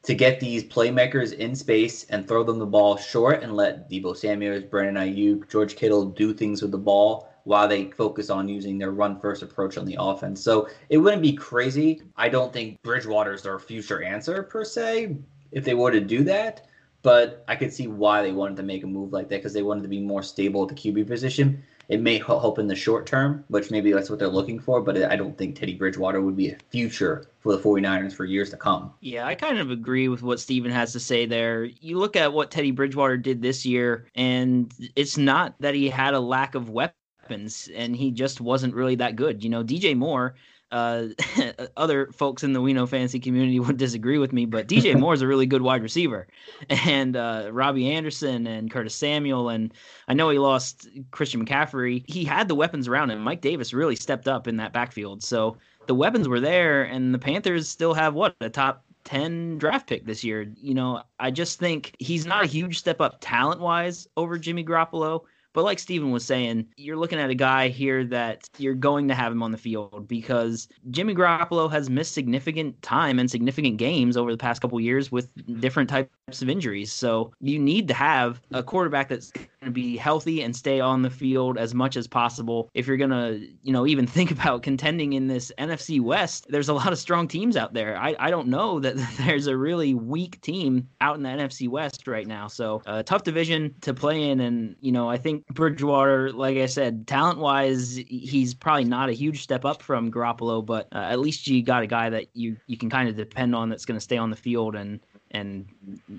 to 0.05 0.15
get 0.15 0.39
these 0.39 0.63
playmakers 0.63 1.33
in 1.33 1.57
space 1.57 2.05
and 2.11 2.29
throw 2.29 2.45
them 2.45 2.61
the 2.61 2.67
ball 2.67 2.97
short 2.97 3.43
and 3.43 3.57
let 3.57 3.91
Deebo 3.91 4.17
Samuels, 4.17 4.63
Brandon 4.63 5.03
Aiyuk, 5.03 5.51
George 5.51 5.75
Kittle 5.75 6.05
do 6.05 6.33
things 6.33 6.63
with 6.63 6.71
the 6.71 6.79
ball 6.79 7.29
while 7.43 7.67
they 7.67 7.91
focus 7.91 8.31
on 8.31 8.49
using 8.49 8.79
their 8.79 8.93
run 8.93 9.19
first 9.19 9.43
approach 9.43 9.77
on 9.77 9.85
the 9.85 9.97
offense. 9.99 10.41
So 10.41 10.69
it 10.91 10.99
wouldn't 10.99 11.23
be 11.23 11.33
crazy. 11.33 12.03
I 12.17 12.29
don't 12.29 12.53
think 12.53 12.81
Bridgewater 12.83 13.33
is 13.35 13.43
their 13.43 13.59
future 13.59 14.03
answer 14.03 14.45
per 14.45 14.65
se, 14.65 15.17
if 15.53 15.65
they 15.65 15.75
were 15.75 15.91
to 15.91 16.01
do 16.01 16.25
that. 16.25 16.67
But 17.03 17.45
I 17.47 17.55
could 17.55 17.73
see 17.73 17.87
why 17.87 18.23
they 18.23 18.33
wanted 18.33 18.57
to 18.57 18.63
make 18.63 18.83
a 18.83 18.87
move 18.87 19.13
like 19.13 19.29
that 19.29 19.37
because 19.37 19.53
they 19.53 19.63
wanted 19.63 19.83
to 19.83 19.89
be 19.89 20.01
more 20.01 20.23
stable 20.23 20.63
at 20.63 20.69
the 20.69 20.75
QB 20.75 21.07
position. 21.07 21.63
It 21.89 22.01
may 22.01 22.19
help 22.19 22.59
in 22.59 22.67
the 22.67 22.75
short 22.75 23.07
term, 23.07 23.45
which 23.47 23.71
maybe 23.71 23.93
that's 23.93 24.11
what 24.11 24.19
they're 24.19 24.27
looking 24.27 24.59
for, 24.59 24.81
but 24.81 25.01
I 25.05 25.15
don't 25.15 25.39
think 25.39 25.55
Teddy 25.55 25.75
Bridgewater 25.75 26.21
would 26.21 26.37
be 26.37 26.51
a 26.51 26.57
future 26.69 27.29
for 27.39 27.57
the 27.57 27.63
49ers 27.63 28.13
for 28.13 28.25
years 28.25 28.51
to 28.51 28.57
come. 28.57 28.93
Yeah, 29.01 29.25
I 29.25 29.37
kind 29.37 29.61
of 29.61 29.71
agree 29.71 30.09
with 30.09 30.23
what 30.23 30.41
Steven 30.41 30.73
has 30.73 30.93
to 30.95 31.01
say 31.01 31.27
there. 31.27 31.65
You 31.65 31.99
look 31.99 32.17
at 32.17 32.33
what 32.33 32.51
Teddy 32.51 32.73
Bridgewater 32.73 33.17
did 33.17 33.41
this 33.41 33.65
year, 33.65 34.07
and 34.17 34.73
it's 34.97 35.17
not 35.17 35.55
that 35.61 35.77
he 35.77 35.89
had 35.89 36.15
a 36.15 36.21
lack 36.21 36.57
of 36.57 36.71
weapons 36.71 37.69
and 37.75 37.95
he 37.95 38.11
just 38.11 38.41
wasn't 38.41 38.75
really 38.75 38.97
that 38.97 39.17
good. 39.17 39.43
You 39.43 39.51
know, 39.51 39.63
DJ 39.65 39.97
Moore 39.97 40.35
uh, 40.77 41.09
other 41.77 42.13
folks 42.13 42.45
in 42.45 42.53
the 42.53 42.61
We 42.61 42.75
Know 42.75 42.87
Fantasy 42.87 43.19
community 43.19 43.59
would 43.59 43.79
disagree 43.79 44.19
with 44.19 44.33
me, 44.33 44.45
but 44.45 44.69
DJ 44.69 44.95
Moore 45.01 45.15
is 45.15 45.23
a 45.23 45.27
really 45.27 45.47
good 45.47 45.63
wide 45.63 45.83
receiver, 45.83 46.29
and 46.69 47.17
uh, 47.17 47.49
Robbie 47.51 47.91
Anderson 47.91 48.47
and 48.47 48.71
Curtis 48.71 48.95
Samuel, 48.95 49.49
and 49.49 49.73
I 50.07 50.15
know 50.15 50.29
he 50.29 50.39
lost 50.39 50.89
Christian 51.11 51.45
McCaffrey. 51.45 52.05
He 52.07 52.25
had 52.25 52.49
the 52.49 52.55
weapons 52.55 52.89
around 52.89 53.11
him. 53.11 53.21
Mike 53.21 53.41
Davis 53.41 53.73
really 53.73 53.97
stepped 53.97 54.29
up 54.29 54.47
in 54.47 54.59
that 54.59 54.75
backfield, 54.75 55.23
so 55.23 55.57
the 55.87 55.95
weapons 55.95 56.29
were 56.29 56.41
there, 56.41 56.83
and 56.83 57.15
the 57.15 57.19
Panthers 57.19 57.69
still 57.69 57.95
have 57.95 58.15
what 58.15 58.37
a 58.43 58.51
top 58.51 58.85
10 59.05 59.57
draft 59.57 59.89
pick 59.89 60.05
this 60.05 60.23
year. 60.23 60.53
You 60.61 60.75
know, 60.75 61.03
I 61.19 61.31
just 61.31 61.59
think 61.59 61.95
he's 61.99 62.27
not 62.27 62.45
a 62.45 62.49
huge 62.49 62.79
step 62.79 63.01
up 63.01 63.19
talent 63.21 63.61
wise 63.61 64.07
over 64.17 64.37
Jimmy 64.37 64.65
Garoppolo, 64.65 65.23
but 65.57 65.65
like 65.65 65.79
Steven 65.79 66.11
was 66.11 66.23
saying, 66.23 66.67
you're 66.77 66.99
looking 66.99 67.19
at 67.19 67.31
a 67.31 67.35
guy 67.35 67.69
here 67.69 68.05
that 68.05 68.47
you're 68.59 68.75
going 68.75 69.09
to 69.09 69.15
have 69.15 69.33
him 69.33 69.43
on 69.43 69.53
the 69.53 69.57
field 69.57 70.07
because 70.07 70.69
Jimmy 70.91 71.15
Garoppolo 71.15 71.73
has 71.73 71.89
missed 71.89 72.13
significant 72.13 72.83
time 72.83 73.19
and 73.19 73.31
significant 73.31 73.79
games 73.79 74.19
over 74.19 74.31
the 74.31 74.37
past 74.37 74.61
couple 74.61 74.79
years 74.79 75.11
with 75.11 75.31
different 75.59 75.89
types 75.89 76.43
of 76.43 76.51
injuries. 76.51 76.93
So 76.93 77.33
you 77.41 77.59
need 77.59 77.89
to 77.89 77.95
have 77.95 78.43
a 78.53 78.63
quarterback 78.63 79.09
that's 79.09 79.33
to 79.67 79.73
be 79.73 79.97
healthy 79.97 80.43
and 80.43 80.55
stay 80.55 80.81
on 80.81 81.03
the 81.03 81.11
field 81.11 81.59
as 81.59 81.75
much 81.75 81.97
as 81.97 82.07
possible. 82.07 82.71
If 82.75 82.87
you're 82.87 82.97
going 82.97 83.11
to, 83.11 83.47
you 83.63 83.73
know, 83.73 83.87
even 83.87 84.07
think 84.17 84.31
about 84.31 84.63
contending 84.63 85.13
in 85.13 85.27
this 85.27 85.53
NFC 85.59 86.01
West, 86.01 86.47
there's 86.49 86.69
a 86.69 86.75
lot 86.75 86.93
of 86.93 86.99
strong 86.99 87.29
teams 87.29 87.57
out 87.57 87.75
there. 87.75 87.97
I, 87.97 88.15
I 88.19 88.31
don't 88.31 88.49
know 88.49 88.81
that 88.81 88.97
there's 89.19 89.47
a 89.47 89.57
really 89.57 89.95
weak 89.95 90.41
team 90.41 90.89
out 91.01 91.17
in 91.17 91.23
the 91.23 91.29
NFC 91.29 91.69
West 91.69 92.07
right 92.07 92.27
now. 92.27 92.47
So 92.49 92.83
a 92.87 92.91
uh, 92.91 93.03
tough 93.03 93.25
division 93.25 93.75
to 93.83 93.93
play 93.93 94.31
in. 94.31 94.41
And, 94.41 94.77
you 94.81 94.93
know, 94.93 95.09
I 95.09 95.19
think 95.19 95.47
Bridgewater, 95.49 96.33
like 96.33 96.57
I 96.57 96.67
said, 96.67 97.07
talent 97.07 97.39
wise, 97.39 98.01
he's 98.09 98.55
probably 98.55 98.85
not 98.85 99.09
a 99.09 99.13
huge 99.13 99.43
step 99.43 99.65
up 99.65 99.83
from 99.83 100.11
Garoppolo, 100.11 100.65
but 100.65 100.89
uh, 100.93 100.99
at 100.99 101.21
least 101.21 101.47
you 101.47 101.63
got 101.63 101.83
a 101.83 101.87
guy 101.87 102.11
that 102.11 102.27
you 102.35 102.57
you 102.67 102.77
can 102.77 102.91
kind 102.91 103.09
of 103.09 103.17
depend 103.17 103.55
on 103.55 103.69
that's 103.69 103.85
going 103.85 103.97
to 103.97 104.01
stay 104.01 104.17
on 104.17 104.31
the 104.31 104.37
field 104.37 104.75
and 104.75 105.01
and 105.37 105.67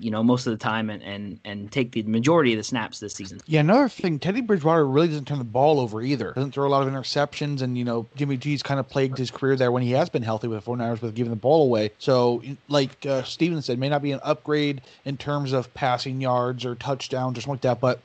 you 0.00 0.10
know 0.10 0.22
most 0.22 0.46
of 0.46 0.52
the 0.52 0.56
time 0.56 0.88
and 0.90 1.02
and 1.02 1.40
and 1.44 1.72
take 1.72 1.92
the 1.92 2.02
majority 2.04 2.52
of 2.52 2.56
the 2.56 2.64
snaps 2.64 3.00
this 3.00 3.14
season. 3.14 3.40
Yeah, 3.46 3.60
another 3.60 3.88
thing, 3.88 4.18
Teddy 4.18 4.40
Bridgewater 4.40 4.86
really 4.86 5.08
doesn't 5.08 5.26
turn 5.26 5.38
the 5.38 5.44
ball 5.44 5.80
over 5.80 6.00
either. 6.02 6.32
Doesn't 6.32 6.52
throw 6.52 6.66
a 6.66 6.70
lot 6.70 6.86
of 6.86 6.92
interceptions, 6.92 7.62
and 7.62 7.76
you 7.76 7.84
know 7.84 8.06
Jimmy 8.14 8.36
G's 8.36 8.62
kind 8.62 8.80
of 8.80 8.88
plagued 8.88 9.18
his 9.18 9.30
career 9.30 9.56
there 9.56 9.72
when 9.72 9.82
he 9.82 9.90
has 9.92 10.08
been 10.08 10.22
healthy 10.22 10.48
with 10.48 10.64
the 10.64 10.70
49ers 10.70 11.02
with 11.02 11.14
giving 11.14 11.30
the 11.30 11.36
ball 11.36 11.64
away. 11.64 11.90
So, 11.98 12.42
like 12.68 13.04
uh, 13.04 13.22
Steven 13.24 13.60
said, 13.60 13.78
may 13.78 13.88
not 13.88 14.02
be 14.02 14.12
an 14.12 14.20
upgrade 14.22 14.82
in 15.04 15.16
terms 15.16 15.52
of 15.52 15.72
passing 15.74 16.20
yards 16.20 16.64
or 16.64 16.74
touchdowns 16.76 17.36
or 17.36 17.40
something 17.40 17.54
like 17.54 17.60
that, 17.62 17.80
but 17.80 18.00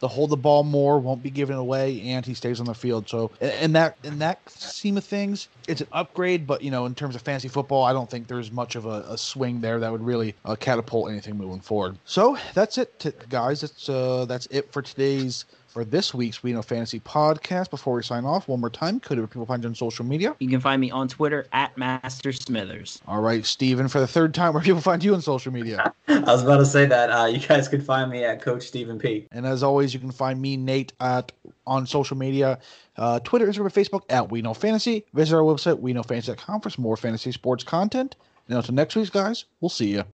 they'll 0.00 0.08
hold 0.08 0.30
the 0.30 0.36
ball 0.36 0.64
more, 0.64 0.98
won't 0.98 1.22
be 1.22 1.30
given 1.30 1.56
away, 1.56 2.00
and 2.02 2.24
he 2.24 2.34
stays 2.34 2.60
on 2.60 2.66
the 2.66 2.74
field. 2.74 3.08
So 3.08 3.30
in 3.40 3.72
that 3.72 3.96
in 4.04 4.18
that 4.18 4.38
scheme 4.50 4.96
of 4.96 5.04
things, 5.04 5.48
it's 5.66 5.80
an 5.80 5.88
upgrade. 5.92 6.46
But 6.46 6.62
you 6.62 6.70
know, 6.70 6.86
in 6.86 6.94
terms 6.94 7.14
of 7.14 7.22
fantasy 7.22 7.48
football, 7.48 7.84
I 7.84 7.92
don't 7.92 8.10
think 8.10 8.26
there's 8.26 8.50
much 8.50 8.76
of 8.76 8.86
a, 8.86 9.04
a 9.08 9.18
swing 9.18 9.60
there 9.60 9.78
that 9.80 9.90
would 9.90 10.04
really 10.04 10.34
uh, 10.44 10.56
catapult 10.56 11.10
anything 11.10 11.36
moving 11.36 11.60
forward. 11.60 11.98
So 12.04 12.38
that's 12.54 12.78
it, 12.78 13.28
guys. 13.28 13.60
That's 13.60 13.88
uh, 13.88 14.24
that's 14.26 14.46
it 14.46 14.72
for 14.72 14.82
today's 14.82 15.44
for 15.78 15.84
this 15.84 16.12
week's 16.12 16.42
We 16.42 16.52
Know 16.52 16.60
Fantasy 16.60 16.98
podcast. 16.98 17.70
Before 17.70 17.94
we 17.94 18.02
sign 18.02 18.24
off, 18.24 18.48
one 18.48 18.58
more 18.58 18.68
time, 18.68 18.98
could 18.98 19.16
people 19.30 19.46
find 19.46 19.62
you 19.62 19.68
on 19.68 19.76
social 19.76 20.04
media? 20.04 20.34
You 20.40 20.48
can 20.48 20.58
find 20.58 20.80
me 20.80 20.90
on 20.90 21.06
Twitter 21.06 21.46
at 21.52 21.78
Master 21.78 22.32
Smithers. 22.32 23.00
All 23.06 23.20
right, 23.20 23.46
Steven, 23.46 23.86
for 23.86 24.00
the 24.00 24.06
third 24.08 24.34
time, 24.34 24.54
where 24.54 24.62
people 24.64 24.80
find 24.80 25.04
you 25.04 25.14
on 25.14 25.22
social 25.22 25.52
media? 25.52 25.94
I 26.08 26.18
was 26.18 26.42
about 26.42 26.56
to 26.56 26.66
say 26.66 26.86
that. 26.86 27.10
Uh, 27.10 27.26
you 27.26 27.38
guys 27.38 27.68
could 27.68 27.86
find 27.86 28.10
me 28.10 28.24
at 28.24 28.42
Coach 28.42 28.64
Stephen 28.64 28.98
P. 28.98 29.28
And 29.30 29.46
as 29.46 29.62
always, 29.62 29.94
you 29.94 30.00
can 30.00 30.10
find 30.10 30.42
me, 30.42 30.56
Nate, 30.56 30.94
at 30.98 31.30
on 31.64 31.86
social 31.86 32.16
media. 32.16 32.58
Uh, 32.96 33.20
Twitter, 33.20 33.46
Instagram, 33.46 33.72
Facebook 33.72 34.02
at 34.08 34.32
We 34.32 34.42
Know 34.42 34.54
Fantasy. 34.54 35.06
Visit 35.14 35.36
our 35.36 35.42
website, 35.42 35.78
we 35.78 35.92
know 35.92 36.02
fantasy.com 36.02 36.60
for 36.60 36.70
some 36.70 36.82
more 36.82 36.96
fantasy 36.96 37.30
sports 37.30 37.62
content. 37.62 38.16
And 38.48 38.56
until 38.56 38.74
next 38.74 38.96
week, 38.96 39.12
guys, 39.12 39.44
we'll 39.60 39.68
see 39.68 39.90
you. 39.90 40.04